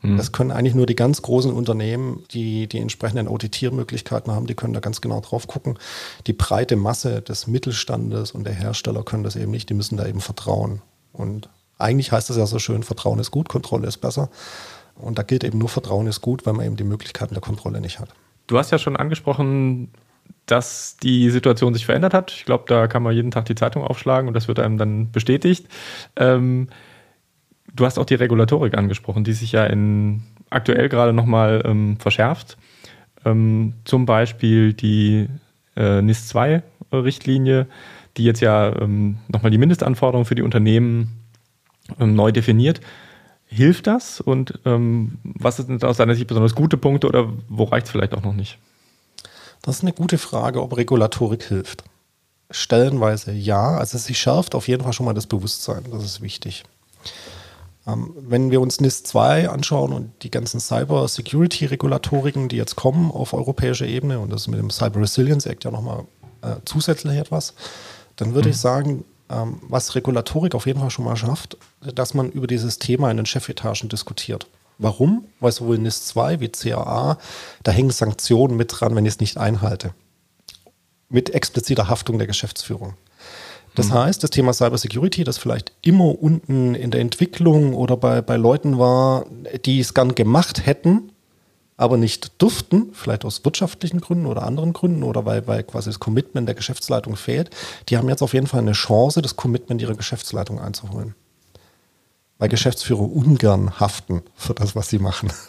[0.00, 0.16] Hm.
[0.16, 4.74] Das können eigentlich nur die ganz großen Unternehmen, die die entsprechenden Auditiermöglichkeiten haben, die können
[4.74, 5.78] da ganz genau drauf gucken.
[6.26, 10.06] Die breite Masse des Mittelstandes und der Hersteller können das eben nicht, die müssen da
[10.06, 10.82] eben vertrauen.
[11.12, 14.30] Und eigentlich heißt es ja so schön, Vertrauen ist gut, Kontrolle ist besser.
[14.94, 17.80] Und da gilt eben nur Vertrauen ist gut, weil man eben die Möglichkeiten der Kontrolle
[17.80, 18.08] nicht hat.
[18.46, 19.90] Du hast ja schon angesprochen,
[20.46, 22.30] dass die Situation sich verändert hat.
[22.32, 25.10] Ich glaube, da kann man jeden Tag die Zeitung aufschlagen und das wird einem dann
[25.10, 25.66] bestätigt.
[26.16, 26.68] Ähm,
[27.74, 32.56] du hast auch die Regulatorik angesprochen, die sich ja in, aktuell gerade nochmal ähm, verschärft.
[33.24, 35.28] Ähm, zum Beispiel die
[35.76, 37.66] äh, NIS 2-Richtlinie,
[38.16, 41.25] die jetzt ja ähm, nochmal die Mindestanforderungen für die Unternehmen
[41.98, 42.80] neu definiert.
[43.46, 44.20] Hilft das?
[44.20, 48.14] Und ähm, was sind aus deiner Sicht besonders gute Punkte oder wo reicht es vielleicht
[48.14, 48.58] auch noch nicht?
[49.62, 51.84] Das ist eine gute Frage, ob Regulatorik hilft.
[52.50, 53.76] Stellenweise ja.
[53.76, 55.84] Also sie schärft auf jeden Fall schon mal das Bewusstsein.
[55.90, 56.64] Das ist wichtig.
[57.86, 63.32] Ähm, wenn wir uns NIS 2 anschauen und die ganzen Cyber-Security-Regulatoriken, die jetzt kommen auf
[63.32, 66.04] europäischer Ebene, und das mit dem Cyber Resilience Act ja nochmal
[66.42, 67.54] äh, zusätzlich etwas,
[68.16, 68.52] dann würde mhm.
[68.52, 71.56] ich sagen, ähm, was Regulatorik auf jeden Fall schon mal schafft,
[71.94, 74.46] dass man über dieses Thema in den Chefetagen diskutiert.
[74.78, 75.24] Warum?
[75.40, 77.18] Weil sowohl NIS 2 wie CAA,
[77.62, 79.94] da hängen Sanktionen mit dran, wenn ich es nicht einhalte.
[81.08, 82.94] Mit expliziter Haftung der Geschäftsführung.
[83.74, 83.94] Das mhm.
[83.94, 88.78] heißt, das Thema Cybersecurity, das vielleicht immer unten in der Entwicklung oder bei, bei Leuten
[88.78, 89.26] war,
[89.64, 91.12] die es gern gemacht hätten,
[91.76, 96.00] aber nicht durften, vielleicht aus wirtschaftlichen Gründen oder anderen Gründen oder weil, weil quasi das
[96.00, 97.50] Commitment der Geschäftsleitung fehlt,
[97.88, 101.14] die haben jetzt auf jeden Fall eine Chance, das Commitment ihrer Geschäftsleitung einzuholen.
[102.38, 105.32] Weil Geschäftsführer ungern haften für das, was sie machen.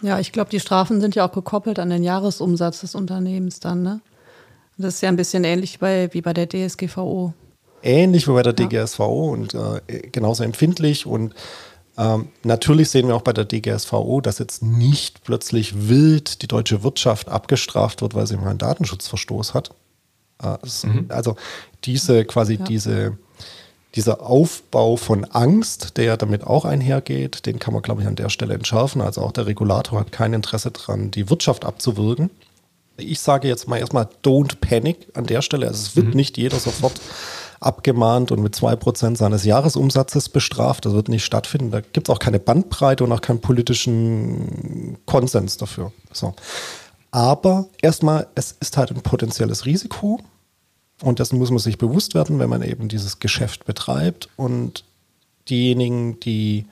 [0.00, 3.82] Ja, ich glaube, die Strafen sind ja auch gekoppelt an den Jahresumsatz des Unternehmens dann,
[3.82, 4.00] ne?
[4.76, 7.32] Das ist ja ein bisschen ähnlich bei, wie bei der DSGVO.
[7.82, 9.80] Ähnlich wie bei der DGSVO und äh,
[10.12, 11.34] genauso empfindlich und
[11.98, 16.84] ähm, natürlich sehen wir auch bei der DGSVO, dass jetzt nicht plötzlich wild die deutsche
[16.84, 19.74] Wirtschaft abgestraft wird, weil sie mal einen Datenschutzverstoß hat.
[20.40, 21.06] Äh, es, mhm.
[21.08, 21.34] Also
[21.84, 22.64] diese quasi ja.
[22.64, 23.18] diese
[23.94, 28.28] dieser Aufbau von Angst, der damit auch einhergeht, den kann man, glaube ich, an der
[28.28, 29.00] Stelle entschärfen.
[29.00, 32.30] Also auch der Regulator hat kein Interesse daran, die Wirtschaft abzuwürgen.
[32.96, 35.66] Ich sage jetzt mal erstmal, don't panic an der Stelle.
[35.66, 36.16] Also es wird mhm.
[36.16, 37.00] nicht jeder sofort
[37.60, 40.84] abgemahnt und mit 2% seines Jahresumsatzes bestraft.
[40.84, 41.70] Das wird nicht stattfinden.
[41.70, 45.92] Da gibt es auch keine Bandbreite und auch keinen politischen Konsens dafür.
[46.12, 46.34] So.
[47.10, 50.20] Aber erstmal, es ist halt ein potenzielles Risiko
[51.02, 54.28] und dessen muss man sich bewusst werden, wenn man eben dieses Geschäft betreibt.
[54.36, 54.84] Und
[55.48, 56.66] diejenigen, die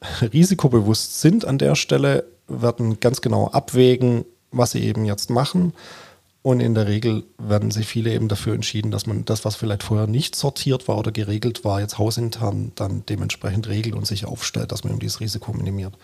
[0.20, 5.72] risikobewusst sind an der Stelle, werden ganz genau abwägen, was sie eben jetzt machen
[6.46, 9.82] und in der Regel werden sich viele eben dafür entschieden, dass man das, was vielleicht
[9.82, 14.70] vorher nicht sortiert war oder geregelt war, jetzt hausintern dann dementsprechend regelt und sich aufstellt,
[14.70, 15.94] dass man eben dieses Risiko minimiert.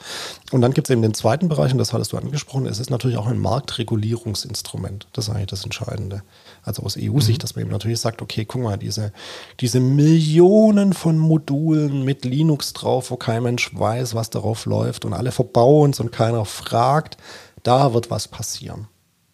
[0.50, 2.90] Und dann gibt es eben den zweiten Bereich, und das hattest du angesprochen, es ist
[2.90, 5.06] natürlich auch ein Marktregulierungsinstrument.
[5.12, 6.24] Das ist eigentlich das Entscheidende.
[6.64, 7.42] Also aus EU-Sicht, mhm.
[7.42, 9.12] dass man eben natürlich sagt, okay, guck mal, diese,
[9.60, 15.12] diese Millionen von Modulen mit Linux drauf, wo kein Mensch weiß, was darauf läuft und
[15.12, 17.16] alle verbauen es und keiner fragt,
[17.62, 18.88] da wird was passieren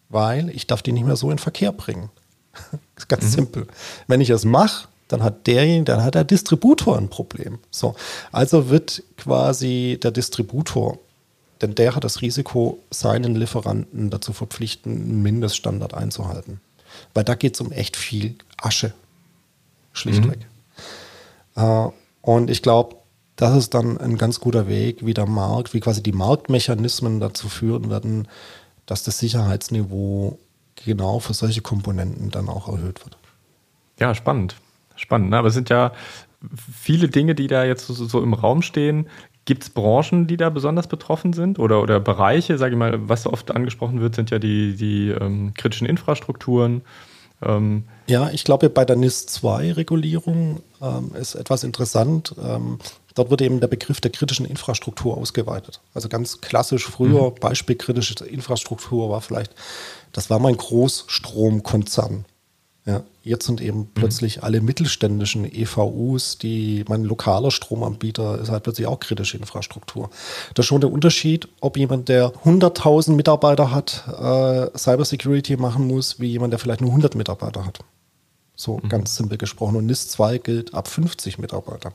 [0.09, 2.09] weil ich darf die nicht mehr so in Verkehr bringen.
[2.95, 3.29] ist ganz mhm.
[3.29, 3.67] simpel.
[4.07, 7.59] Wenn ich es mache, dann hat derjenige, dann hat der Distributor ein Problem.
[7.71, 7.95] So,
[8.31, 10.99] also wird quasi der Distributor,
[11.61, 16.61] denn der hat das Risiko, seinen Lieferanten dazu verpflichten, einen Mindeststandard einzuhalten.
[17.13, 18.93] Weil da geht es um echt viel Asche.
[19.93, 20.39] Schlichtweg.
[21.55, 21.63] Mhm.
[21.63, 21.89] Äh,
[22.21, 22.95] und ich glaube,
[23.35, 27.47] das ist dann ein ganz guter Weg, wie der Markt, wie quasi die Marktmechanismen dazu
[27.47, 28.27] führen werden,
[28.89, 30.39] dass das Sicherheitsniveau
[30.85, 33.17] genau für solche Komponenten dann auch erhöht wird.
[33.99, 34.55] Ja, spannend.
[34.95, 35.29] Spannend.
[35.29, 35.37] Ne?
[35.37, 35.91] Aber es sind ja
[36.73, 39.07] viele Dinge, die da jetzt so, so im Raum stehen.
[39.45, 43.27] Gibt es Branchen, die da besonders betroffen sind oder, oder Bereiche, sage ich mal, was
[43.27, 46.81] oft angesprochen wird, sind ja die, die ähm, kritischen Infrastrukturen.
[47.41, 52.35] Ähm, ja, ich glaube, bei der NIS-2-Regulierung ähm, ist etwas interessant.
[53.19, 55.81] Dort wird eben der Begriff der kritischen Infrastruktur ausgeweitet.
[55.93, 57.35] Also ganz klassisch früher, mhm.
[57.41, 59.53] Beispiel kritische Infrastruktur war vielleicht,
[60.13, 62.23] das war mein Großstromkonzern.
[62.85, 63.87] Ja, jetzt sind eben mhm.
[63.93, 70.09] plötzlich alle mittelständischen EVUs, die mein lokaler Stromanbieter ist halt plötzlich auch kritische Infrastruktur.
[70.53, 76.21] Das ist schon der Unterschied, ob jemand, der 100.000 Mitarbeiter hat, äh, Cybersecurity machen muss,
[76.21, 77.79] wie jemand, der vielleicht nur 100 Mitarbeiter hat.
[78.55, 78.87] So mhm.
[78.87, 79.75] ganz simpel gesprochen.
[79.75, 81.91] Und NIS 2 gilt ab 50 Mitarbeitern.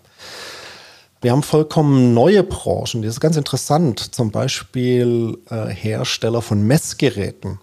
[1.25, 4.15] Wir haben vollkommen neue Branchen, das ist ganz interessant.
[4.15, 7.61] Zum Beispiel äh, Hersteller von Messgeräten.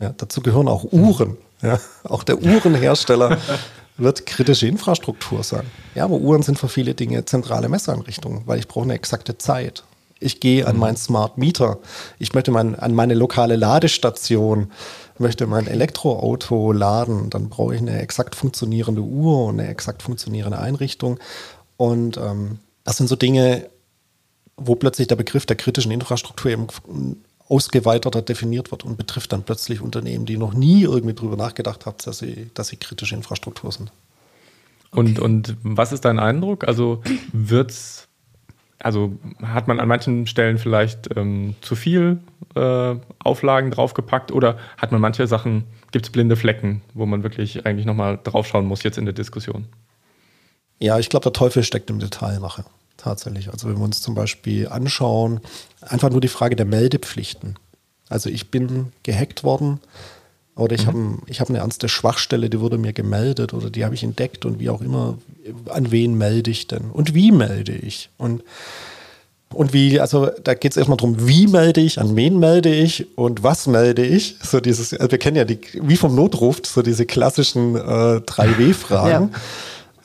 [0.00, 1.36] Ja, dazu gehören auch Uhren.
[1.62, 3.38] Ja, auch der Uhrenhersteller
[3.96, 5.62] wird kritische Infrastruktur sein.
[5.94, 9.84] Ja, aber Uhren sind für viele Dinge zentrale Messeinrichtungen, weil ich brauche eine exakte Zeit.
[10.18, 10.80] Ich gehe an mhm.
[10.80, 11.78] meinen Smart Meter.
[12.18, 14.72] Ich möchte mein, an meine lokale Ladestation,
[15.16, 17.30] möchte mein Elektroauto laden.
[17.30, 21.20] Dann brauche ich eine exakt funktionierende Uhr und eine exakt funktionierende Einrichtung.
[21.76, 23.68] Und ähm, das sind so Dinge,
[24.56, 26.68] wo plötzlich der Begriff der kritischen Infrastruktur eben
[27.48, 31.96] ausgeweiterter definiert wird und betrifft dann plötzlich Unternehmen, die noch nie irgendwie drüber nachgedacht haben,
[32.04, 33.92] dass sie, dass sie kritische Infrastruktur sind.
[34.92, 36.66] Und, und was ist dein Eindruck?
[36.66, 38.06] Also wird's,
[38.78, 42.20] also hat man an manchen Stellen vielleicht ähm, zu viel
[42.54, 47.66] äh, Auflagen draufgepackt oder hat man manche Sachen, gibt es blinde Flecken, wo man wirklich
[47.66, 49.66] eigentlich nochmal draufschauen muss jetzt in der Diskussion?
[50.78, 52.64] Ja, ich glaube, der Teufel steckt im Detail nachher.
[52.96, 53.50] Tatsächlich.
[53.50, 55.40] Also wenn wir uns zum Beispiel anschauen,
[55.80, 57.56] einfach nur die Frage der Meldepflichten.
[58.08, 59.80] Also ich bin gehackt worden
[60.54, 61.20] oder ich mhm.
[61.26, 64.58] habe hab eine ernste Schwachstelle, die wurde mir gemeldet oder die habe ich entdeckt und
[64.58, 65.18] wie auch immer,
[65.68, 68.10] an wen melde ich denn und wie melde ich?
[68.16, 68.42] Und
[69.54, 73.06] und wie, also da geht es erstmal darum, wie melde ich, an wen melde ich
[73.16, 74.36] und was melde ich.
[74.42, 79.30] So dieses, also wir kennen ja die, wie vom Notruf, so diese klassischen äh, 3W-Fragen.
[79.32, 79.40] Ja.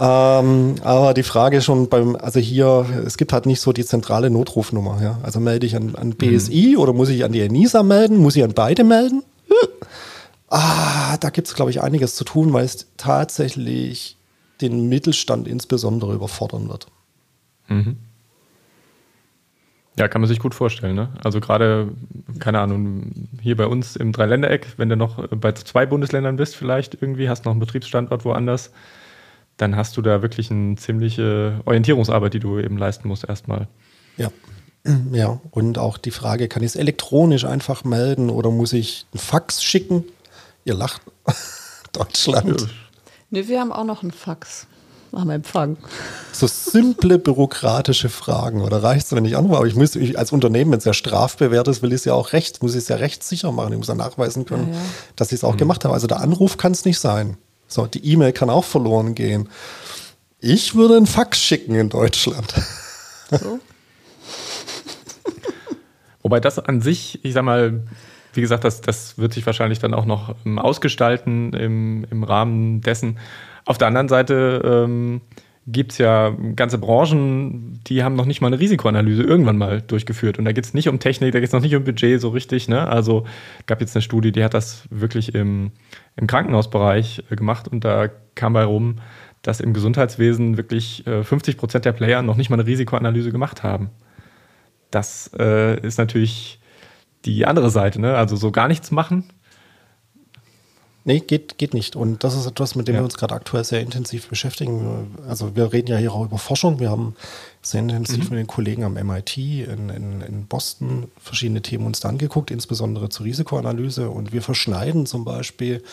[0.04, 4.32] Ähm, aber die Frage schon beim, also hier, es gibt halt nicht so die zentrale
[4.32, 5.00] Notrufnummer.
[5.00, 5.20] Ja?
[5.22, 6.80] Also melde ich an, an BSI mhm.
[6.80, 8.18] oder muss ich an die ENISA melden?
[8.18, 9.22] Muss ich an beide melden?
[10.54, 14.18] Ah, da gibt es, glaube ich, einiges zu tun, weil es tatsächlich
[14.60, 16.88] den Mittelstand insbesondere überfordern wird.
[17.70, 17.98] Mhm.
[19.98, 20.96] Ja, kann man sich gut vorstellen.
[20.96, 21.10] Ne?
[21.24, 21.90] Also gerade,
[22.40, 27.02] keine Ahnung, hier bei uns im Dreiländereck, wenn du noch bei zwei Bundesländern bist, vielleicht
[27.02, 28.72] irgendwie, hast noch einen Betriebsstandort woanders,
[29.58, 33.68] dann hast du da wirklich eine ziemliche Orientierungsarbeit, die du eben leisten musst erstmal.
[34.18, 34.30] Ja.
[35.12, 39.20] Ja, und auch die Frage, kann ich es elektronisch einfach melden oder muss ich einen
[39.20, 40.06] Fax schicken?
[40.66, 41.04] Ihr lacht.
[41.92, 42.68] Deutschland.
[43.30, 44.66] Ne, wir haben auch noch einen Fax
[45.12, 45.78] am Empfang.
[46.32, 48.62] So simple bürokratische Fragen.
[48.62, 49.58] Oder reicht es, wenn ich anrufe?
[49.58, 52.14] Aber ich muss ich als Unternehmen, wenn es ja strafbewehrt ist, will ich es ja
[52.14, 53.74] auch recht, muss ich es ja rechtssicher machen.
[53.74, 54.86] Ich muss ja nachweisen können, ja, ja.
[55.16, 55.60] dass ich es auch mhm.
[55.60, 55.94] gemacht habe.
[55.94, 57.38] Also der Anruf kann es nicht sein.
[57.72, 59.48] So, die E-Mail kann auch verloren gehen.
[60.42, 62.54] Ich würde einen Fax schicken in Deutschland.
[63.30, 63.60] So.
[66.22, 67.84] Wobei das an sich, ich sag mal,
[68.34, 72.82] wie gesagt, das, das wird sich wahrscheinlich dann auch noch ähm, ausgestalten im, im Rahmen
[72.82, 73.20] dessen.
[73.66, 75.22] Auf der anderen Seite ähm,
[75.68, 80.40] gibt es ja ganze Branchen, die haben noch nicht mal eine Risikoanalyse irgendwann mal durchgeführt.
[80.40, 82.30] Und da geht es nicht um Technik, da geht es noch nicht um Budget so
[82.30, 82.68] richtig.
[82.68, 82.88] Ne?
[82.88, 83.26] Also
[83.68, 85.72] gab jetzt eine Studie, die hat das wirklich im,
[86.16, 88.98] im Krankenhausbereich äh, gemacht und da kam bei rum,
[89.44, 93.64] dass im Gesundheitswesen wirklich äh, 50 Prozent der Player noch nicht mal eine Risikoanalyse gemacht
[93.64, 93.90] haben.
[94.90, 96.60] Das äh, ist natürlich
[97.26, 98.16] die andere Seite, ne?
[98.16, 99.26] Also so gar nichts machen.
[101.04, 101.96] Nee, geht, geht nicht.
[101.96, 103.02] Und das ist etwas, mit dem ja.
[103.02, 105.18] wir uns gerade aktuell sehr intensiv beschäftigen.
[105.28, 106.80] Also wir reden ja hier auch über Forschung.
[106.80, 107.16] Wir haben
[107.64, 108.30] sehr intensiv mhm.
[108.30, 113.10] mit den Kollegen am MIT in, in, in Boston verschiedene Themen uns da angeguckt, insbesondere
[113.10, 114.12] zur Risikoanalyse.
[114.12, 115.84] Und wir verschneiden zum Beispiel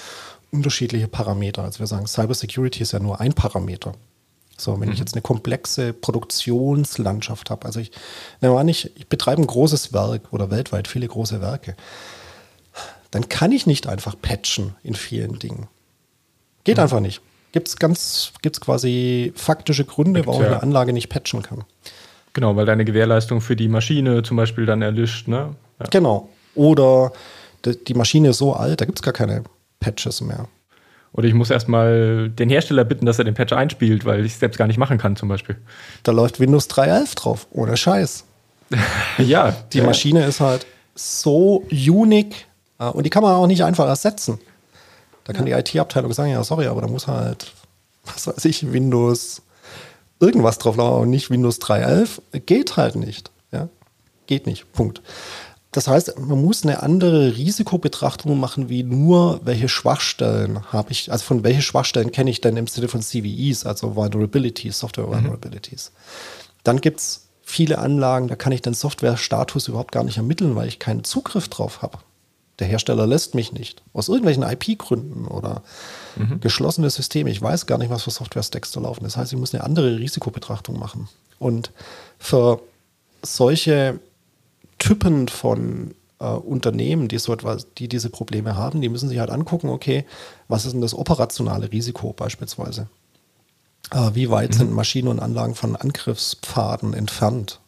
[0.50, 1.62] unterschiedliche Parameter.
[1.64, 3.94] Also wir sagen, Cybersecurity ist ja nur ein Parameter.
[4.58, 4.94] So, wenn mhm.
[4.94, 7.92] ich jetzt eine komplexe Produktionslandschaft habe, also ich
[8.42, 11.76] nehme an, ich, ich betreibe ein großes Werk oder weltweit viele große Werke,
[13.10, 15.68] dann kann ich nicht einfach patchen in vielen Dingen.
[16.64, 16.82] Geht mhm.
[16.82, 17.20] einfach nicht.
[17.52, 20.48] Gibt es ganz, gibt's quasi faktische Gründe, warum ja.
[20.48, 21.64] eine Anlage nicht patchen kann.
[22.34, 25.54] Genau, weil deine Gewährleistung für die Maschine zum Beispiel dann erlischt, ne?
[25.80, 25.86] Ja.
[25.90, 26.28] Genau.
[26.54, 27.12] Oder
[27.64, 29.44] die Maschine ist so alt, da gibt es gar keine
[29.80, 30.46] Patches mehr.
[31.12, 34.40] Oder ich muss erstmal den Hersteller bitten, dass er den Patch einspielt, weil ich es
[34.40, 35.56] selbst gar nicht machen kann, zum Beispiel.
[36.02, 38.24] Da läuft Windows 3.11 drauf, ohne Scheiß.
[39.18, 39.56] ja.
[39.72, 42.46] Die Maschine ist halt so unique
[42.86, 44.38] und die kann man auch nicht einfach ersetzen.
[45.24, 45.60] Da kann ja.
[45.60, 47.52] die IT-Abteilung sagen, ja, sorry, aber da muss halt,
[48.04, 49.42] was weiß ich, Windows
[50.20, 52.40] irgendwas drauf laufen und nicht Windows 3.11.
[52.40, 53.30] Geht halt nicht.
[53.52, 53.68] Ja?
[54.26, 54.72] Geht nicht.
[54.72, 55.02] Punkt.
[55.70, 61.24] Das heißt, man muss eine andere Risikobetrachtung machen, wie nur, welche Schwachstellen habe ich, also
[61.24, 65.12] von welchen Schwachstellen kenne ich denn im Sinne von CVEs, also Vulnerabilities, Software mhm.
[65.12, 65.92] Vulnerabilities.
[65.92, 66.50] Mhm.
[66.64, 70.68] Dann gibt es viele Anlagen, da kann ich den Software-Status überhaupt gar nicht ermitteln, weil
[70.68, 71.98] ich keinen Zugriff drauf habe.
[72.58, 73.82] Der Hersteller lässt mich nicht.
[73.92, 75.62] Aus irgendwelchen IP-Gründen oder
[76.16, 76.40] mhm.
[76.40, 77.30] geschlossene Systeme.
[77.30, 79.04] Ich weiß gar nicht, was für Software-Stacks da laufen.
[79.04, 81.08] Das heißt, ich muss eine andere Risikobetrachtung machen.
[81.38, 81.70] Und
[82.18, 82.60] für
[83.22, 84.00] solche
[84.78, 89.30] Typen von äh, Unternehmen, die so etwas, die diese Probleme haben, die müssen sich halt
[89.30, 90.04] angucken, okay,
[90.48, 92.88] was ist denn das operationale Risiko beispielsweise?
[93.90, 94.58] Äh, wie weit mhm.
[94.58, 97.60] sind Maschinen und Anlagen von Angriffspfaden entfernt?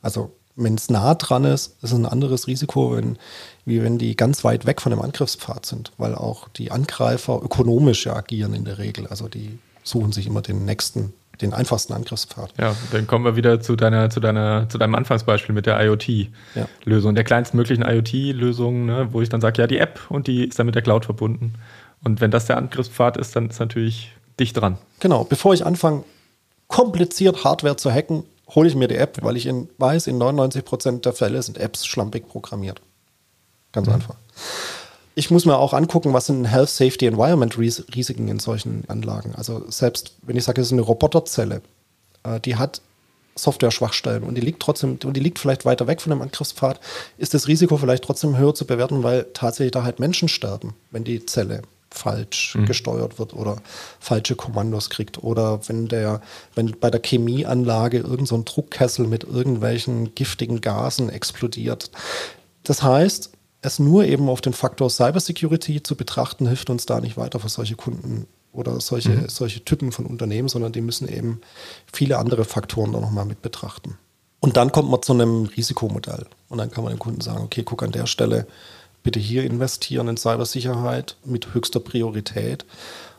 [0.00, 3.18] Also wenn es nah dran ist, ist es ein anderes Risiko, wenn,
[3.64, 8.06] wie wenn die ganz weit weg von dem Angriffspfad sind, weil auch die Angreifer ökonomisch
[8.06, 9.06] ja agieren in der Regel.
[9.06, 12.52] Also die suchen sich immer den nächsten den einfachsten Angriffspfad.
[12.58, 17.10] Ja, dann kommen wir wieder zu deiner, zu deiner, zu deinem Anfangsbeispiel mit der IoT-Lösung,
[17.10, 17.14] ja.
[17.14, 20.66] der kleinstmöglichen IoT-Lösung, ne, wo ich dann sage, ja, die App und die ist dann
[20.66, 21.54] mit der Cloud verbunden.
[22.04, 24.78] Und wenn das der Angriffspfad ist, dann ist natürlich dicht dran.
[25.00, 26.04] Genau, bevor ich anfange,
[26.68, 31.00] kompliziert Hardware zu hacken, hole ich mir die App, weil ich in, weiß, in 99%
[31.00, 32.80] der Fälle sind Apps schlampig programmiert.
[33.72, 33.94] Ganz mhm.
[33.94, 34.16] einfach
[35.14, 39.34] ich muss mir auch angucken, was sind Health, Safety, Environment Risiken in solchen Anlagen.
[39.34, 41.60] Also selbst wenn ich sage, es ist eine Roboterzelle,
[42.24, 42.80] äh, die hat
[43.34, 46.80] Software-Schwachstellen und die liegt trotzdem, und die liegt vielleicht weiter weg von dem Angriffspfad,
[47.18, 51.04] ist das Risiko vielleicht trotzdem höher zu bewerten, weil tatsächlich da halt Menschen sterben, wenn
[51.04, 52.64] die Zelle falsch mhm.
[52.64, 53.56] gesteuert wird oder
[54.00, 56.22] falsche Kommandos kriegt oder wenn der,
[56.54, 61.90] wenn bei der Chemieanlage irgendein so Druckkessel mit irgendwelchen giftigen Gasen explodiert.
[62.64, 63.30] Das heißt,
[63.62, 67.48] es nur eben auf den Faktor Cybersecurity zu betrachten, hilft uns da nicht weiter für
[67.48, 69.28] solche Kunden oder solche, mhm.
[69.28, 71.40] solche Typen von Unternehmen, sondern die müssen eben
[71.90, 73.96] viele andere Faktoren da nochmal mit betrachten.
[74.40, 76.26] Und dann kommt man zu einem Risikomodell.
[76.48, 78.48] Und dann kann man dem Kunden sagen, okay, guck an der Stelle,
[79.04, 82.66] bitte hier investieren in Cybersicherheit mit höchster Priorität.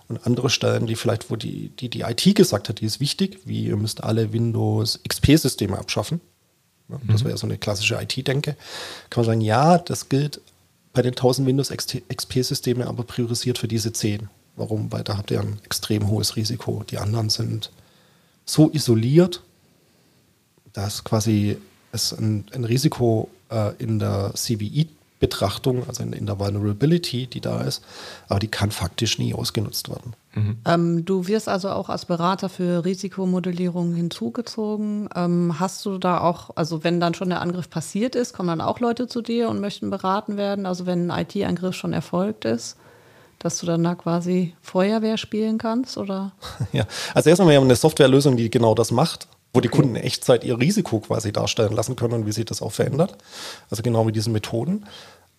[0.09, 3.39] Und andere Stellen, die vielleicht, wo die, die, die IT gesagt hat, die ist wichtig,
[3.45, 6.19] wie ihr müsst alle Windows XP-Systeme abschaffen.
[7.07, 7.27] Das mhm.
[7.27, 8.55] wäre so eine klassische IT-Denke.
[9.09, 10.41] Kann man sagen, ja, das gilt
[10.93, 14.29] bei den 1000 Windows XP-Systeme, aber priorisiert für diese 10.
[14.55, 14.91] Warum?
[14.91, 16.83] Weil da habt ihr ein extrem hohes Risiko.
[16.89, 17.71] Die anderen sind
[18.45, 19.41] so isoliert,
[20.73, 21.57] dass quasi
[21.91, 24.31] ist ein, ein Risiko äh, in der
[25.23, 27.83] CVE-Betrachtung, also in, in, der Vulnerability, die da ist,
[28.27, 30.13] aber die kann faktisch nie ausgenutzt werden.
[30.35, 30.57] Mhm.
[30.65, 35.09] Ähm, du wirst also auch als Berater für Risikomodellierung hinzugezogen.
[35.15, 38.61] Ähm, hast du da auch, also wenn dann schon der Angriff passiert ist, kommen dann
[38.61, 40.65] auch Leute zu dir und möchten beraten werden?
[40.65, 42.77] Also wenn ein IT-Angriff schon erfolgt ist?
[43.39, 46.31] dass du dann da quasi Feuerwehr spielen kannst, oder?
[46.71, 50.03] Ja, also erstmal wir haben eine Softwarelösung, die genau das macht, wo die Kunden in
[50.03, 53.17] Echtzeit ihr Risiko quasi darstellen lassen können und wie sich das auch verändert.
[53.69, 54.85] Also genau mit diesen Methoden.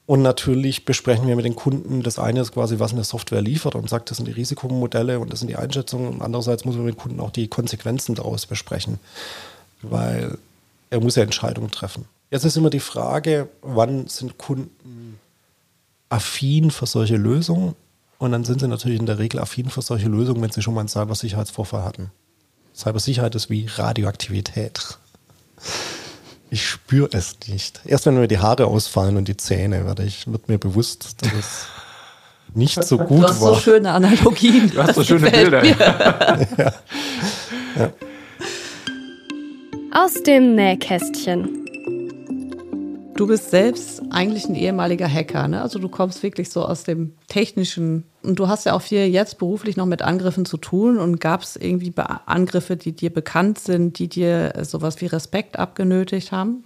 [0.06, 3.74] Und natürlich besprechen wir mit den Kunden, das eine ist quasi, was eine Software liefert
[3.74, 6.08] und sagt, das sind die Risikomodelle und das sind die Einschätzungen.
[6.08, 9.00] Und andererseits muss man mit dem Kunden auch die Konsequenzen daraus besprechen,
[9.82, 10.36] weil
[10.90, 12.04] er muss ja Entscheidungen treffen.
[12.30, 15.18] Jetzt ist immer die Frage, wann sind Kunden
[16.10, 17.74] affin für solche Lösungen
[18.18, 20.74] und dann sind sie natürlich in der Regel affin für solche Lösungen, wenn sie schon
[20.74, 22.10] mal einen Cybersicherheitsvorfall hatten.
[22.74, 24.98] Cybersicherheit ist wie Radioaktivität.
[26.50, 27.80] Ich spüre es nicht.
[27.84, 31.32] Erst wenn mir die Haare ausfallen und die Zähne, werde ich, wird mir bewusst, dass
[31.32, 31.66] es
[32.54, 33.16] nicht so gut war.
[33.16, 33.54] Du hast war.
[33.54, 34.70] so schöne Analogien.
[34.70, 35.64] Du hast so schöne Bilder.
[36.58, 36.72] ja.
[37.76, 37.92] Ja.
[39.92, 41.63] Aus dem Nähkästchen.
[43.16, 45.62] Du bist selbst eigentlich ein ehemaliger Hacker, ne?
[45.62, 49.38] Also du kommst wirklich so aus dem technischen und du hast ja auch viel jetzt
[49.38, 54.00] beruflich noch mit Angriffen zu tun und gab es irgendwie Angriffe, die dir bekannt sind,
[54.00, 56.64] die dir sowas wie Respekt abgenötigt haben?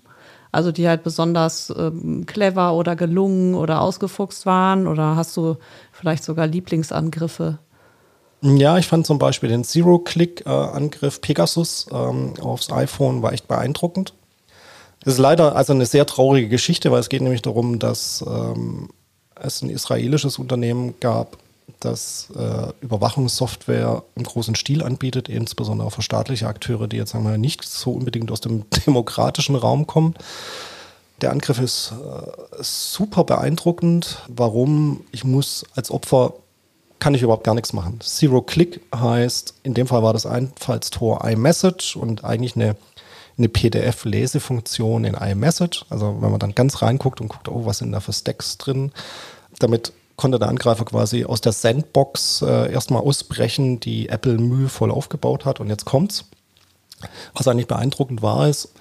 [0.51, 4.87] Also die halt besonders ähm, clever oder gelungen oder ausgefuchst waren?
[4.87, 5.57] Oder hast du
[5.93, 7.59] vielleicht sogar Lieblingsangriffe?
[8.41, 14.15] Ja, ich fand zum Beispiel den Zero-Click-Angriff Pegasus ähm, aufs iPhone war echt beeindruckend.
[15.05, 18.89] Das ist leider also eine sehr traurige Geschichte, weil es geht nämlich darum, dass ähm,
[19.35, 21.39] es ein israelisches Unternehmen gab,
[21.81, 27.39] das äh, Überwachungssoftware im großen Stil anbietet, insbesondere für staatliche Akteure, die jetzt sagen wir,
[27.39, 30.15] nicht so unbedingt aus dem demokratischen Raum kommen.
[31.21, 34.23] Der Angriff ist äh, super beeindruckend.
[34.29, 35.05] Warum?
[35.13, 36.35] Ich muss als Opfer
[37.01, 38.01] kann ich überhaupt gar nichts machen.
[38.01, 42.77] Zero Click heißt, in dem Fall war das Einfallstor iMessage und eigentlich eine
[43.38, 45.85] eine PDF-Lesefunktion in iMessage.
[45.88, 48.92] Also wenn man dann ganz reinguckt und guckt, oh, was sind da für Stacks drin.
[49.59, 55.44] Damit konnte der Angreifer quasi aus der Sandbox äh, erstmal ausbrechen, die Apple mühevoll aufgebaut
[55.44, 55.61] hat.
[55.61, 56.24] Und jetzt kommt's.
[57.33, 58.72] Was eigentlich beeindruckend war, ist,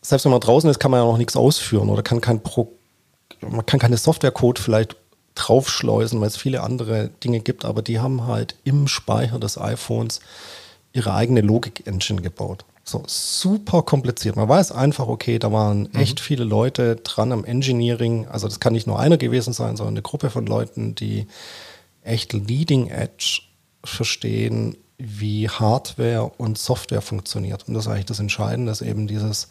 [0.00, 2.72] selbst wenn man draußen ist, kann man ja noch nichts ausführen oder kann kein Pro
[3.40, 4.96] man kann keine Softwarecode vielleicht
[5.34, 10.20] draufschleusen, weil es viele andere Dinge gibt, aber die haben halt im Speicher des iPhones
[10.92, 12.64] ihre eigene Logik-Engine gebaut.
[12.84, 14.34] So super kompliziert.
[14.36, 16.00] Man weiß einfach, okay, da waren mhm.
[16.00, 18.26] echt viele Leute dran am Engineering.
[18.26, 21.26] Also das kann nicht nur einer gewesen sein, sondern eine Gruppe von Leuten, die
[22.02, 23.42] echt Leading Edge
[23.84, 27.66] verstehen, wie Hardware und Software funktioniert.
[27.66, 29.48] Und das ist eigentlich das Entscheidende, dass eben dieses,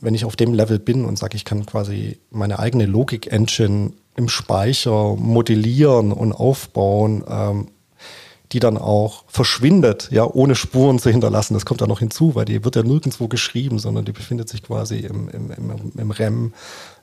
[0.00, 4.28] wenn ich auf dem Level bin und sage, ich kann quasi meine eigene Logik-Engine im
[4.28, 7.68] Speicher modellieren und aufbauen, ähm,
[8.52, 11.54] die dann auch verschwindet, ja, ohne Spuren zu hinterlassen.
[11.54, 14.62] Das kommt da noch hinzu, weil die wird ja nirgendwo geschrieben, sondern die befindet sich
[14.62, 16.54] quasi im, im, im, im REM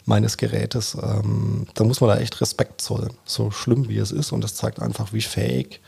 [0.06, 0.98] meines Gerätes.
[1.02, 4.32] Ähm, da muss man da echt Respekt zollen, so schlimm wie es ist.
[4.32, 5.82] Und das zeigt einfach, wie fähig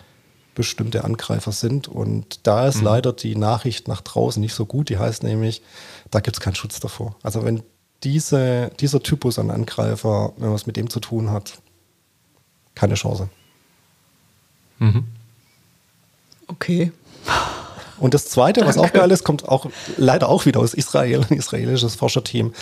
[0.54, 1.88] bestimmte Angreifer sind.
[1.88, 2.86] Und da ist mhm.
[2.86, 4.90] leider die Nachricht nach draußen nicht so gut.
[4.90, 5.62] Die heißt nämlich,
[6.12, 7.16] da gibt es keinen Schutz davor.
[7.24, 7.64] Also wenn
[8.04, 11.60] diese, dieser Typus an Angreifer, wenn man es mit dem zu tun hat,
[12.76, 13.30] keine Chance.
[14.80, 15.06] Mhm.
[16.48, 16.92] Okay.
[18.00, 21.38] Und das Zweite, was auch geil ist, kommt auch leider auch wieder aus Israel, ein
[21.38, 22.54] israelisches Forscherteam.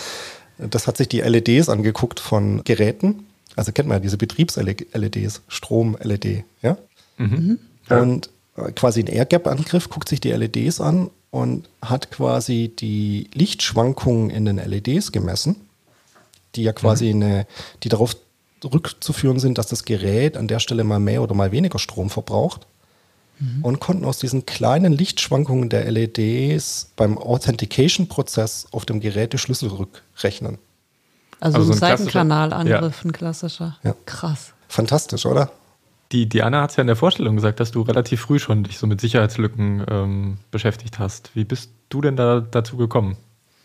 [0.58, 3.26] Das hat sich die LEDs angeguckt von Geräten.
[3.54, 6.76] Also kennt man ja diese Betriebs-LEDs, Strom-LED, ja?
[7.18, 7.58] Mhm.
[7.88, 14.30] Und äh, quasi ein Airgap-Angriff guckt sich die LEDs an und hat quasi die Lichtschwankungen
[14.30, 15.56] in den LEDs gemessen,
[16.54, 17.22] die ja quasi mhm.
[17.22, 17.46] eine,
[17.82, 18.16] die darauf
[18.64, 22.66] rückzuführen sind, dass das Gerät an der Stelle mal mehr oder mal weniger Strom verbraucht
[23.38, 23.64] mhm.
[23.64, 29.70] und konnten aus diesen kleinen Lichtschwankungen der LEDs beim Authentication-Prozess auf dem Gerät die Schlüssel
[29.70, 30.58] rückrechnen.
[31.40, 33.08] Also, also ein, ein Seitenkanalangriff, ja.
[33.08, 33.78] ein klassischer.
[33.82, 33.94] Ja.
[34.06, 34.54] Krass.
[34.68, 35.50] Fantastisch, oder?
[36.12, 38.62] Die, die Anna hat es ja in der Vorstellung gesagt, dass du relativ früh schon
[38.62, 41.30] dich so mit Sicherheitslücken ähm, beschäftigt hast.
[41.34, 43.16] Wie bist du denn da dazu gekommen?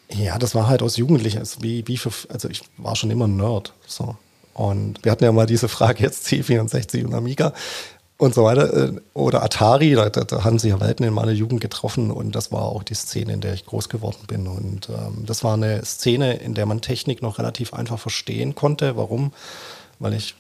[0.10, 1.43] Ja, das war halt aus Jugendlichen.
[1.60, 3.73] Wie, wie für, also ich war schon immer ein Nerd.
[3.85, 4.17] So.
[4.54, 7.54] Und wir hatten ja mal diese Frage jetzt C64 und Amiga
[8.22, 8.72] und so weiter.
[8.72, 12.52] Äh, oder Atari, da, da, haben sie ja Welten in meiner Jugend getroffen und das
[12.52, 14.46] war auch die Szene, in der ich groß geworden bin.
[14.48, 18.96] Und ähm, das war eine Szene, in der man Technik noch relativ einfach verstehen konnte.
[18.96, 19.34] Warum?
[19.98, 20.36] Weil ich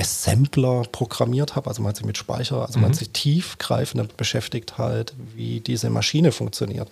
[0.00, 1.68] Assembler programmiert habe.
[1.68, 5.60] Also man hat sich mit Speicher, also man hat sich tiefgreifend damit beschäftigt halt, wie
[5.60, 6.88] diese Maschine funktioniert.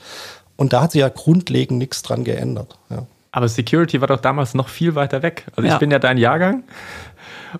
[0.56, 2.76] Und da hat sich ja grundlegend nichts dran geändert.
[2.90, 3.06] Ja.
[3.32, 5.46] Aber Security war doch damals noch viel weiter weg.
[5.56, 5.74] Also Ja.
[5.74, 6.64] ich bin ja dein Jahrgang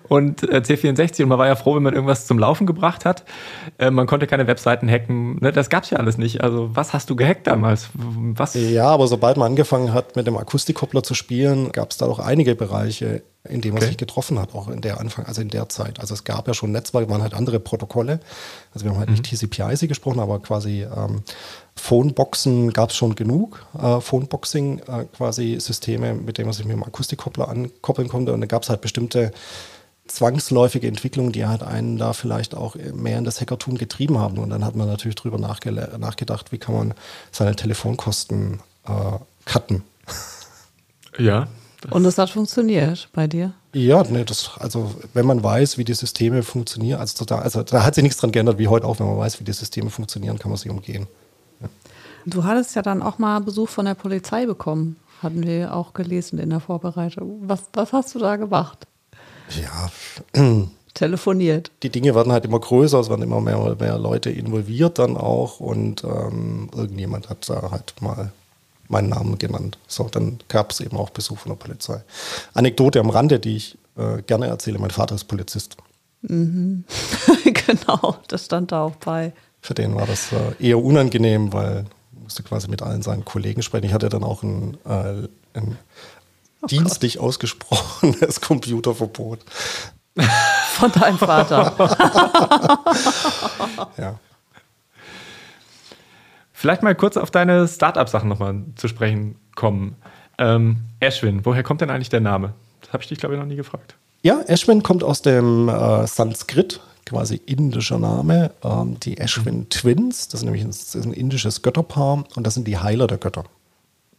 [0.07, 3.23] und äh, C64 und man war ja froh, wenn man irgendwas zum Laufen gebracht hat.
[3.77, 5.37] Äh, man konnte keine Webseiten hacken.
[5.39, 5.51] Ne?
[5.51, 6.41] Das gab's ja alles nicht.
[6.41, 7.89] Also was hast du gehackt damals?
[7.93, 8.53] Was?
[8.55, 12.19] Ja, aber sobald man angefangen hat, mit dem Akustikkoppler zu spielen, gab es da doch
[12.19, 13.87] einige Bereiche, in denen man Okay.
[13.91, 15.99] sich getroffen hat, auch in der Anfang, also in der Zeit.
[16.01, 18.19] Also es gab ja schon Netzwerke, waren halt andere Protokolle.
[18.73, 21.23] Also wir haben halt nicht TCP/IP gesprochen, aber quasi ähm,
[21.75, 23.65] Phoneboxen gab es schon genug.
[23.79, 28.33] Äh, Phoneboxing äh, quasi Systeme, mit denen man sich mit dem Akustikkoppler ankoppeln konnte.
[28.33, 29.31] Und da gab es halt bestimmte
[30.07, 34.37] zwangsläufige Entwicklungen, die halt einen da vielleicht auch mehr in das Hackertum getrieben haben.
[34.37, 36.93] Und dann hat man natürlich drüber nachgedacht, wie kann man
[37.31, 39.83] seine Telefonkosten äh, cutten.
[41.17, 41.47] Ja.
[41.91, 43.53] Und es hat funktioniert bei dir.
[43.73, 47.83] Ja, nee, das, also wenn man weiß, wie die Systeme funktionieren, also da, also da
[47.83, 50.39] hat sich nichts dran geändert, wie heute auch, wenn man weiß, wie die Systeme funktionieren,
[50.39, 51.07] kann man sie umgehen.
[52.25, 54.97] Du hattest ja dann auch mal Besuch von der Polizei bekommen.
[55.23, 57.39] Hatten wir auch gelesen in der Vorbereitung.
[57.43, 58.85] Was, was hast du da gemacht?
[59.49, 59.91] Ja,
[60.93, 61.71] Telefoniert.
[61.83, 65.15] die Dinge werden halt immer größer, es werden immer mehr und mehr Leute involviert dann
[65.15, 68.31] auch und ähm, irgendjemand hat da halt mal
[68.87, 69.77] meinen Namen genannt.
[69.87, 72.01] So, dann gab es eben auch Besuch von der Polizei.
[72.53, 75.77] Anekdote am Rande, die ich äh, gerne erzähle, mein Vater ist Polizist.
[76.21, 79.33] genau, das stand da auch bei.
[79.61, 81.85] Für den war das äh, eher unangenehm, weil
[82.27, 83.85] musste quasi mit allen seinen Kollegen sprechen.
[83.85, 85.77] Ich hatte dann auch ein, äh, ein
[86.69, 89.39] dienstlich ausgesprochenes Computerverbot.
[90.73, 91.73] Von deinem Vater.
[93.97, 94.19] Ja.
[96.53, 99.95] Vielleicht mal kurz auf deine Startup-Sachen nochmal zu sprechen kommen.
[100.39, 102.53] Ähm, Ashwin, woher kommt denn eigentlich der Name?
[102.81, 103.95] Das habe ich dich, glaube ich, noch nie gefragt.
[104.23, 108.51] Ja, Ashwin kommt aus dem äh, Sanskrit, quasi indischer Name.
[108.63, 112.67] Ähm, die Ashwin Twins, das ist nämlich ein, ist ein indisches Götterpaar und das sind
[112.67, 113.43] die Heiler der Götter.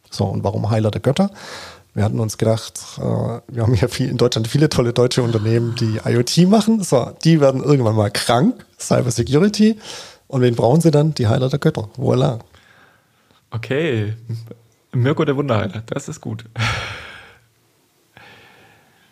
[0.09, 1.31] So, und warum Heiler der Götter?
[1.99, 5.75] Wir hatten uns gedacht, äh, wir haben ja viel, in Deutschland viele tolle deutsche Unternehmen,
[5.75, 6.81] die IoT machen.
[6.81, 9.77] So, die werden irgendwann mal krank, Cyber Security.
[10.29, 11.13] Und wen brauchen sie dann?
[11.13, 11.89] Die Heiler der Götter.
[11.97, 12.39] Voila.
[13.51, 14.13] Okay.
[14.93, 16.45] Mirko der Wunderheiler, das ist gut.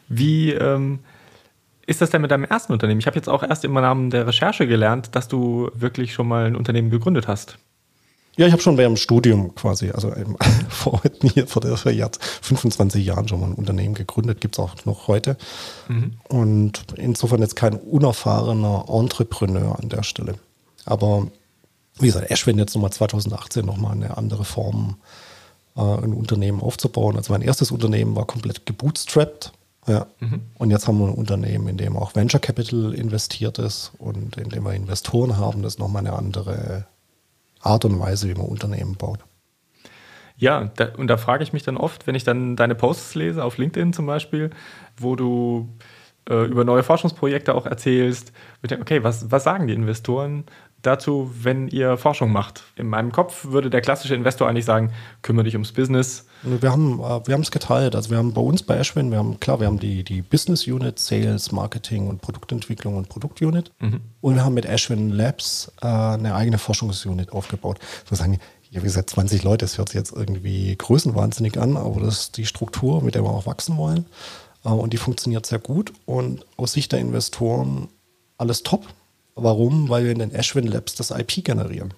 [0.08, 1.00] Wie ähm,
[1.88, 3.02] ist das denn mit deinem ersten Unternehmen?
[3.02, 6.46] Ich habe jetzt auch erst im Rahmen der Recherche gelernt, dass du wirklich schon mal
[6.46, 7.58] ein Unternehmen gegründet hast.
[8.38, 10.38] Ja, ich habe schon während dem Studium quasi, also eben
[10.70, 12.12] vor, hier, vor, der, vor Jahr,
[12.42, 15.38] 25 Jahren schon mal ein Unternehmen gegründet, gibt es auch noch heute.
[16.30, 20.36] Und insofern jetzt kein unerfahrener Entrepreneur an der Stelle.
[20.86, 21.28] Aber
[22.00, 24.98] wie gesagt, Ashwin jetzt nochmal 2018 nochmal eine andere Form,
[25.76, 27.18] äh, ein Unternehmen aufzubauen.
[27.18, 29.52] Also mein erstes Unternehmen war komplett gebootstrapped.
[29.88, 30.06] Ja.
[30.58, 34.50] Und jetzt haben wir ein Unternehmen, in dem auch Venture Capital investiert ist und in
[34.50, 35.64] dem wir Investoren haben.
[35.64, 36.86] Das ist nochmal eine andere
[37.62, 39.20] Art und Weise, wie man Unternehmen baut.
[40.38, 43.44] Ja, da, und da frage ich mich dann oft, wenn ich dann deine Posts lese,
[43.44, 44.52] auf LinkedIn zum Beispiel,
[44.96, 45.68] wo du
[46.30, 48.32] äh, über neue Forschungsprojekte auch erzählst,
[48.62, 50.46] ich denke, okay, was, was sagen die Investoren
[50.88, 52.64] dazu, wenn ihr Forschung macht?
[52.76, 56.26] In meinem Kopf würde der klassische Investor eigentlich sagen, kümmere dich ums Business.
[56.44, 57.96] Wir haben äh, wir es geteilt.
[57.96, 60.66] Also wir haben bei uns bei Ashwin, wir haben klar, wir haben die, die Business
[60.66, 63.72] Unit, Sales, Marketing und Produktentwicklung und Produktunit.
[64.22, 67.80] Und wir haben mit Ashwin Labs äh, eine eigene Forschungsunit aufgebaut.
[68.06, 71.78] Ich muss sagen, ja, wie gesagt, 20 Leute, das hört sich jetzt irgendwie größenwahnsinnig an,
[71.78, 74.06] aber das ist die Struktur, mit der wir auch wachsen wollen.
[74.64, 75.94] Äh, und die funktioniert sehr gut.
[76.06, 77.88] Und aus Sicht der Investoren
[78.38, 78.86] alles top.
[79.38, 79.88] Warum?
[79.88, 81.94] Weil wir in den Ashwin Labs das IP generieren.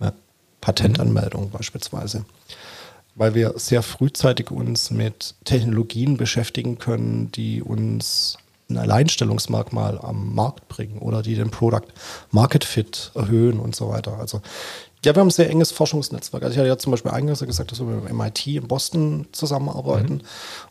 [0.00, 0.12] Ja,
[0.60, 2.24] Patentanmeldung beispielsweise.
[3.16, 8.38] Weil wir sehr frühzeitig uns mit Technologien beschäftigen können, die uns
[8.68, 11.86] ein Alleinstellungsmerkmal am Markt bringen oder die den Product
[12.30, 14.18] Market Fit erhöhen und so weiter.
[14.18, 14.42] Also
[15.06, 16.42] ja, wir haben ein sehr enges Forschungsnetzwerk.
[16.42, 19.26] Also ich hatte ja zum Beispiel eingangs gesagt, dass wir mit dem MIT in Boston
[19.30, 20.22] zusammenarbeiten.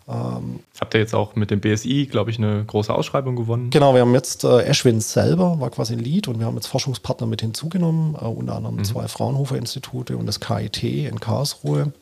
[0.10, 3.70] Ähm, Habt ihr jetzt auch mit dem BSI, glaube ich, eine große Ausschreibung gewonnen?
[3.70, 6.68] Genau, wir haben jetzt äh, Ashwin selber, war quasi ein Lead und wir haben jetzt
[6.68, 11.94] Forschungspartner mit hinzugenommen, äh, unter anderem zwei Fraunhofer-Institute und das KIT in Karlsruhe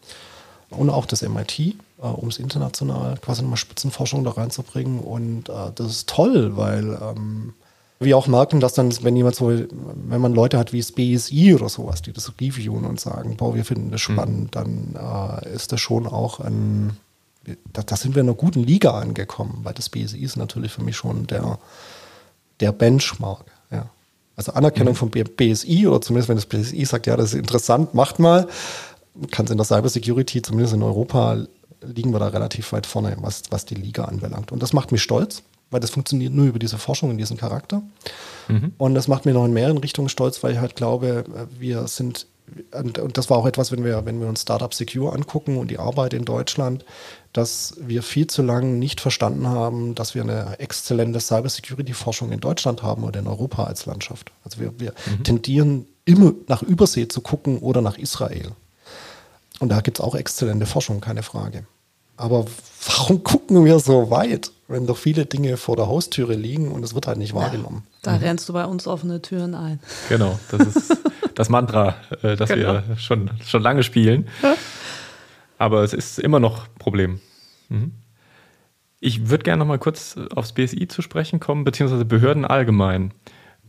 [0.71, 4.99] und auch das MIT, äh, um es international quasi nochmal Spitzenforschung da reinzubringen.
[4.99, 7.53] Und äh, das ist toll, weil ähm,
[8.03, 11.53] wir auch merken, dass dann, wenn jemand so, wenn man Leute hat wie das BSI
[11.55, 15.71] oder sowas, die das reviewen und sagen, boah, wir finden das spannend, dann äh, ist
[15.71, 16.97] das schon auch ein,
[17.73, 20.83] da, da sind wir in einer guten Liga angekommen, weil das BSI ist natürlich für
[20.83, 21.59] mich schon der,
[22.59, 23.45] der Benchmark.
[23.71, 23.89] Ja.
[24.35, 27.93] Also Anerkennung vom B- BSI oder zumindest wenn das BSI sagt, ja, das ist interessant,
[27.93, 28.47] macht mal,
[29.31, 31.37] kann es in der Cybersecurity, zumindest in Europa,
[31.81, 34.51] liegen wir da relativ weit vorne, was, was die Liga anbelangt.
[34.51, 35.43] Und das macht mich stolz,
[35.73, 37.81] weil das funktioniert nur über diese Forschung und diesen Charakter.
[38.47, 38.73] Mhm.
[38.77, 41.25] Und das macht mir noch in mehreren Richtungen stolz, weil ich halt glaube,
[41.59, 42.27] wir sind,
[42.71, 45.71] und, und das war auch etwas, wenn wir, wenn wir uns Startup Secure angucken und
[45.71, 46.85] die Arbeit in Deutschland,
[47.33, 52.83] dass wir viel zu lange nicht verstanden haben, dass wir eine exzellente Cybersecurity-Forschung in Deutschland
[52.83, 54.31] haben oder in Europa als Landschaft.
[54.43, 55.23] Also wir, wir mhm.
[55.23, 58.51] tendieren immer nach Übersee zu gucken oder nach Israel.
[59.59, 61.65] Und da gibt es auch exzellente Forschung, keine Frage.
[62.17, 62.45] Aber
[62.85, 66.93] warum gucken wir so weit, wenn doch viele Dinge vor der Haustüre liegen und es
[66.93, 67.83] wird halt nicht wahrgenommen?
[67.85, 68.23] Ja, da mhm.
[68.23, 69.79] rennst du bei uns offene Türen ein.
[70.09, 70.97] Genau, das ist
[71.35, 72.73] das Mantra, äh, das genau.
[72.73, 74.27] wir schon, schon lange spielen.
[75.57, 77.21] Aber es ist immer noch ein Problem.
[77.69, 77.91] Mhm.
[78.99, 83.13] Ich würde gerne noch mal kurz aufs BSI zu sprechen kommen, beziehungsweise Behörden allgemein.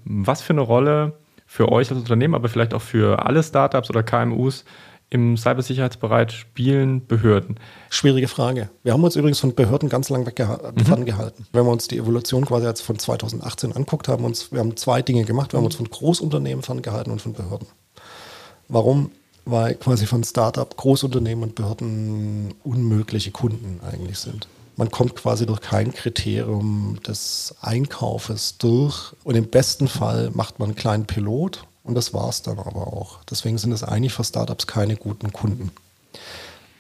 [0.05, 1.15] Was für eine Rolle
[1.47, 4.65] für euch als Unternehmen, aber vielleicht auch für alle Startups oder KMUs
[5.15, 7.55] im Cybersicherheitsbereich spielen Behörden?
[7.89, 8.69] Schwierige Frage.
[8.83, 10.75] Wir haben uns übrigens von Behörden ganz lang weggehalten.
[10.75, 11.07] Mhm.
[11.53, 15.03] Wenn wir uns die Evolution quasi jetzt von 2018 anguckt, haben uns, wir haben zwei
[15.03, 15.53] Dinge gemacht.
[15.53, 17.69] Wir haben uns von Großunternehmen ferngehalten und von Behörden.
[18.67, 19.13] Warum?
[19.45, 24.49] Weil quasi von Startup Großunternehmen und Behörden unmögliche Kunden eigentlich sind.
[24.75, 30.71] Man kommt quasi durch kein Kriterium des Einkaufes durch und im besten Fall macht man
[30.71, 33.23] einen kleinen Pilot und das war es dann aber auch.
[33.31, 35.71] Deswegen sind es eigentlich für Startups keine guten Kunden.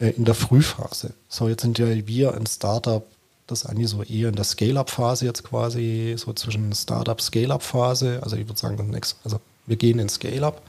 [0.00, 1.14] Äh, in der Frühphase.
[1.28, 3.04] So, jetzt sind ja wir ein Startup,
[3.46, 8.58] das eigentlich so eher in der Scale-Up-Phase jetzt quasi, so zwischen Startup-Scale-Up-Phase, also ich würde
[8.58, 10.62] sagen, also wir gehen in Scale-Up.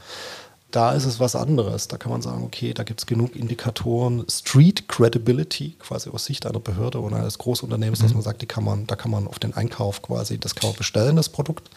[0.72, 1.88] Da ist es was anderes.
[1.88, 6.44] Da kann man sagen, okay, da gibt es genug Indikatoren, Street Credibility, quasi aus Sicht
[6.44, 8.02] einer Behörde oder eines Großunternehmens, mhm.
[8.02, 10.70] dass man sagt, die kann man, da kann man auf den Einkauf quasi, das kann
[10.70, 11.70] man bestellen, das Produkt.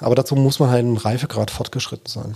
[0.00, 2.34] Aber dazu muss man halt im Reifegrad fortgeschritten sein.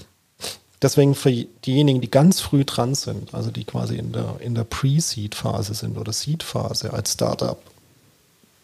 [0.82, 4.64] Deswegen für diejenigen, die ganz früh dran sind, also die quasi in der, in der
[4.64, 7.58] Pre-Seed-Phase sind oder Seed-Phase als Startup,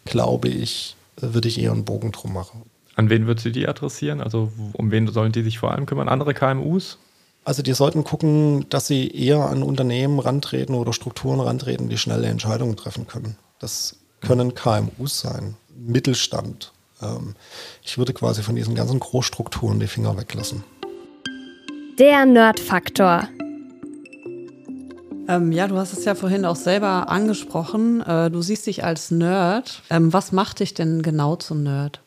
[0.05, 2.62] glaube ich, würde ich eher einen Bogen drum machen.
[2.96, 4.20] An wen würdest du die adressieren?
[4.20, 6.09] Also um wen sollen die sich vor allem kümmern?
[6.09, 6.98] Andere KMUs?
[7.44, 12.26] Also die sollten gucken, dass sie eher an Unternehmen rantreten oder Strukturen rantreten, die schnelle
[12.26, 13.36] Entscheidungen treffen können.
[13.61, 16.72] Das können KMUs sein, Mittelstand,
[17.03, 17.34] ähm,
[17.82, 20.64] ich würde quasi von diesen ganzen Großstrukturen die Finger weglassen.
[21.98, 23.28] Der Nerd-Faktor.
[25.28, 28.01] Ähm, ja, du hast es ja vorhin auch selber angesprochen.
[28.01, 29.82] Äh, du siehst dich als Nerd.
[29.90, 32.01] Ähm, was macht dich denn genau zum Nerd?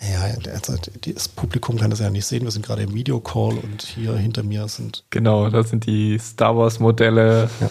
[0.00, 0.76] Ja, also
[1.12, 2.44] das Publikum kann das ja nicht sehen.
[2.44, 5.04] Wir sind gerade im Videocall und hier hinter mir sind.
[5.10, 7.70] Genau, das sind die Star Wars-Modelle, ja.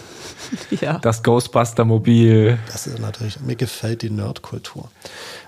[0.80, 0.98] ja.
[0.98, 2.58] das Ghostbuster-Mobil.
[2.70, 4.90] Das ist natürlich, mir gefällt die Nerdkultur.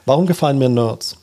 [0.07, 1.19] Warum gefallen mir Nerds?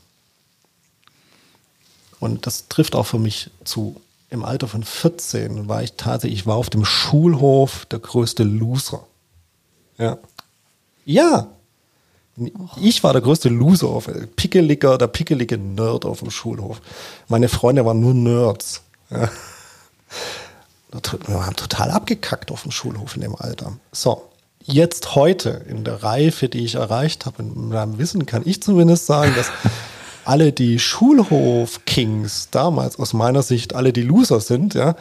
[2.20, 4.00] Und das trifft auch für mich zu.
[4.30, 9.06] Im Alter von 14 war ich tatsächlich, ich war auf dem Schulhof der größte Loser.
[9.98, 10.18] Ja.
[11.06, 11.48] Ja,
[12.80, 16.82] ich war der größte Loser, auf, pickeliger, der pickelige Nerd auf dem Schulhof.
[17.28, 18.82] Meine Freunde waren nur Nerds.
[19.10, 19.30] Ja.
[21.26, 23.74] Wir haben total abgekackt auf dem Schulhof in dem Alter.
[23.92, 24.30] So,
[24.64, 29.06] jetzt heute in der Reife, die ich erreicht habe, in meinem Wissen, kann ich zumindest
[29.06, 29.50] sagen, dass
[30.26, 34.96] alle die Schulhof-Kings damals aus meiner Sicht alle die Loser sind, ja,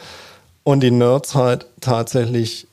[0.63, 2.67] und die Nerds halt tatsächlich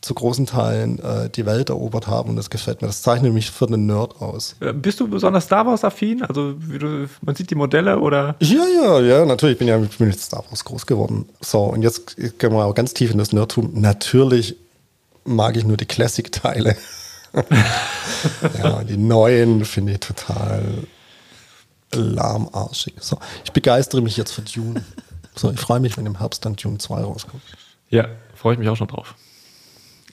[0.00, 2.88] zu großen Teilen äh, die Welt erobert haben und das gefällt mir.
[2.88, 4.54] Das zeichnet mich für einen Nerd aus.
[4.60, 6.22] Äh, bist du besonders Star Wars-affin?
[6.22, 8.36] Also du, man sieht die Modelle oder?
[8.38, 9.54] Ja, ja, ja, natürlich.
[9.54, 11.28] Ich bin ja ich bin mit Star Wars groß geworden.
[11.40, 13.72] So, und jetzt gehen wir auch ganz tief in das Nerdtum.
[13.74, 14.56] Natürlich
[15.24, 16.76] mag ich nur die Classic-Teile.
[18.62, 20.86] ja, die neuen finde ich total
[21.92, 22.94] lahmarschig.
[23.00, 24.84] So, ich begeistere mich jetzt für Dune.
[25.34, 27.42] So, ich freue mich, wenn im Herbst dann Dune 2 rauskommt.
[27.90, 29.16] Ja, freue ich mich auch schon drauf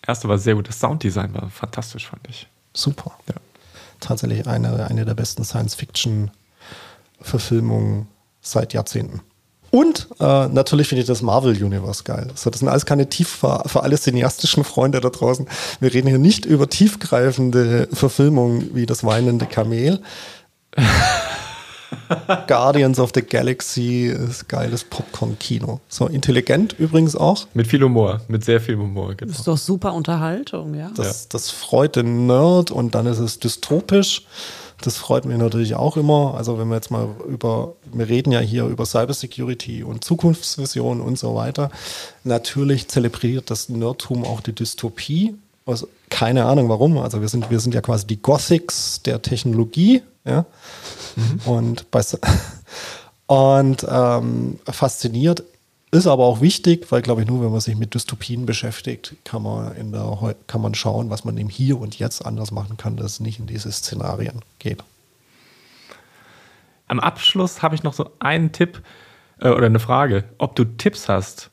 [0.08, 0.68] erste war sehr gut.
[0.68, 2.47] Das Sounddesign war fantastisch, fand ich.
[2.74, 3.14] Super.
[3.28, 3.36] Ja.
[3.99, 8.08] Tatsächlich eine, eine der besten Science-Fiction-Verfilmungen
[8.41, 9.22] seit Jahrzehnten.
[9.72, 12.32] Und äh, natürlich finde ich das Marvel Universe geil.
[12.36, 15.49] So, das sind alles keine tief für, für alle cineastischen Freunde da draußen.
[15.82, 20.01] Wir reden hier nicht über tiefgreifende Verfilmungen wie das weinende Kamel.
[22.47, 25.80] Guardians of the Galaxy ist geiles Popcorn-Kino.
[25.88, 27.47] So intelligent übrigens auch.
[27.53, 29.16] Mit viel Humor, mit sehr viel Humor.
[29.16, 29.30] Genau.
[29.30, 30.91] Das ist doch super Unterhaltung, ja.
[30.95, 31.28] Das, ja.
[31.32, 34.24] das freut den Nerd und dann ist es dystopisch.
[34.82, 36.36] Das freut mich natürlich auch immer.
[36.36, 41.18] Also wenn wir jetzt mal über, wir reden ja hier über Cybersecurity und Zukunftsvisionen und
[41.18, 41.72] so weiter.
[42.24, 45.36] Natürlich zelebriert das Nerdtum auch die Dystopie.
[45.66, 46.97] Also keine Ahnung warum.
[46.97, 50.03] Also wir sind, wir sind ja quasi die Gothics der Technologie.
[50.26, 50.45] Ja?
[51.15, 51.39] Mhm.
[51.45, 52.01] Und, bei,
[53.28, 55.43] und ähm, fasziniert
[55.91, 59.43] Ist aber auch wichtig, weil, glaube ich, nur wenn man sich mit Dystopien beschäftigt, kann
[59.43, 62.97] man, in der, kann man schauen, was man im Hier und Jetzt anders machen kann,
[62.97, 64.84] dass es nicht in diese Szenarien geht.
[66.88, 68.82] Am Abschluss habe ich noch so einen Tipp
[69.39, 71.49] äh, oder eine Frage, ob du Tipps hast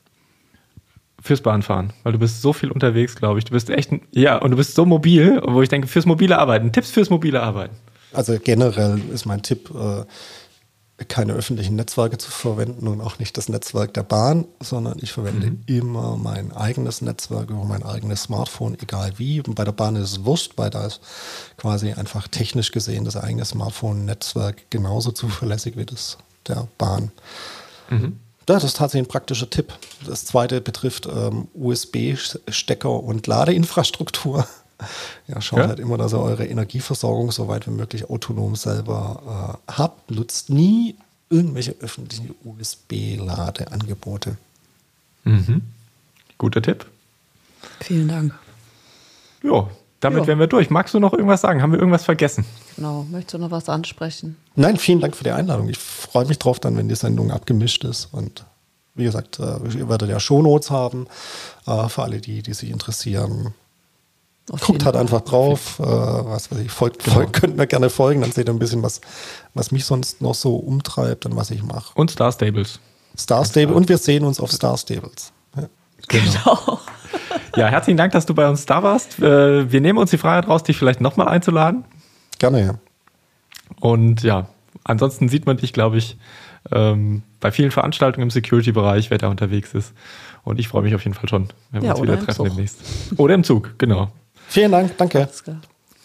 [1.21, 3.45] fürs Bahnfahren, weil du bist so viel unterwegs, glaube ich.
[3.45, 6.73] Du bist echt, ja, und du bist so mobil, wo ich denke, fürs mobile Arbeiten,
[6.73, 7.75] Tipps fürs mobile Arbeiten.
[8.13, 10.05] Also generell ist mein Tipp, äh,
[11.07, 15.47] keine öffentlichen Netzwerke zu verwenden und auch nicht das Netzwerk der Bahn, sondern ich verwende
[15.47, 15.63] mhm.
[15.65, 19.41] immer mein eigenes Netzwerk über mein eigenes Smartphone, egal wie.
[19.41, 21.01] Und bei der Bahn ist es wurscht, weil da ist
[21.57, 27.11] quasi einfach technisch gesehen das eigene Smartphone-Netzwerk genauso zuverlässig wie das der Bahn.
[27.89, 28.19] Mhm.
[28.45, 29.73] Das ist tatsächlich ein praktischer Tipp.
[30.05, 34.45] Das zweite betrifft ähm, USB-Stecker und Ladeinfrastruktur.
[35.27, 35.67] Ja, schaut ja.
[35.67, 40.11] halt immer, dass ihr eure Energieversorgung so weit wie möglich autonom selber äh, habt.
[40.11, 40.95] Nutzt nie
[41.29, 44.37] irgendwelche öffentlichen USB-Ladeangebote.
[45.23, 45.61] Mhm.
[46.37, 46.85] Guter Tipp.
[47.79, 48.33] Vielen Dank.
[49.41, 49.67] Ja,
[49.99, 50.27] damit jo.
[50.27, 50.69] wären wir durch.
[50.69, 51.61] Magst du noch irgendwas sagen?
[51.61, 52.45] Haben wir irgendwas vergessen?
[52.75, 53.05] Genau.
[53.09, 54.35] Möchtest du noch was ansprechen?
[54.55, 55.69] Nein, vielen Dank für die Einladung.
[55.69, 58.09] Ich freue mich drauf dann, wenn die Sendung abgemischt ist.
[58.11, 58.45] Und
[58.95, 61.07] wie gesagt, äh, ihr werdet ja Shownotes haben
[61.65, 63.53] äh, für alle die, die sich interessieren.
[64.51, 67.15] Auf Guckt halt einfach drauf, äh, was weiß ich, folgt, genau.
[67.15, 68.99] folgt, könnt mir gerne folgen, dann seht ihr ein bisschen, was,
[69.53, 71.91] was mich sonst noch so umtreibt und was ich mache.
[71.95, 72.79] Und Star Stables.
[73.17, 75.31] Star Stable und wir sehen uns auf Star Stables.
[75.55, 75.69] Ja.
[76.09, 76.31] Genau.
[76.65, 76.79] genau.
[77.55, 79.19] Ja, herzlichen Dank, dass du bei uns da warst.
[79.19, 81.85] Äh, wir nehmen uns die Freiheit raus, dich vielleicht nochmal einzuladen.
[82.39, 82.75] Gerne, ja.
[83.79, 84.47] Und ja,
[84.83, 86.17] ansonsten sieht man dich, glaube ich,
[86.71, 89.93] ähm, bei vielen Veranstaltungen im Security-Bereich, wer da unterwegs ist.
[90.43, 92.47] Und ich freue mich auf jeden Fall schon, wenn wir ja, uns wieder treffen Zug.
[92.47, 92.79] demnächst.
[93.17, 94.11] Oder im Zug, genau.
[94.53, 95.27] Vielen Dank, danke.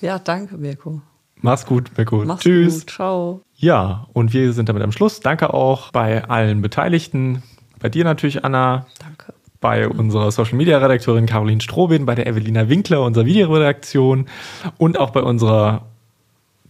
[0.01, 1.03] Ja, danke, Mirko.
[1.43, 2.25] Mach's gut, Mirko.
[2.25, 2.81] Mach's Tschüss.
[2.81, 3.43] Gut, ciao.
[3.57, 5.21] Ja, und wir sind damit am Schluss.
[5.21, 7.43] Danke auch bei allen Beteiligten.
[7.79, 8.87] Bei dir natürlich, Anna.
[9.01, 9.35] Danke.
[9.61, 14.31] Bei unserer Social Media Redakteurin Caroline Strobin, bei der Evelina Winkler, unserer Videoredaktion
[14.79, 15.85] und auch bei unserer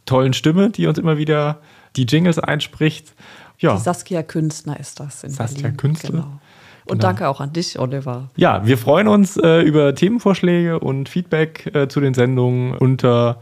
[0.05, 1.61] tollen Stimme, die uns immer wieder
[1.95, 3.15] die Jingles einspricht.
[3.61, 3.77] Ja.
[3.77, 5.77] Die Saskia Künstler ist das in Saskia Berlin.
[5.77, 6.11] Künstler.
[6.11, 6.41] Genau.
[6.89, 7.09] Und genau.
[7.09, 8.31] danke auch an dich, Oliver.
[8.37, 13.41] Ja, wir freuen uns äh, über Themenvorschläge und Feedback äh, zu den Sendungen, unter,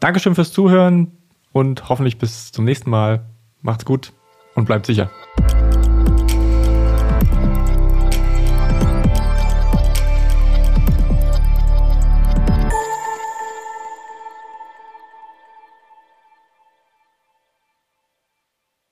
[0.00, 1.12] Dankeschön fürs Zuhören
[1.52, 3.26] und hoffentlich bis zum nächsten Mal.
[3.60, 4.14] Macht's gut
[4.54, 5.10] und bleibt sicher.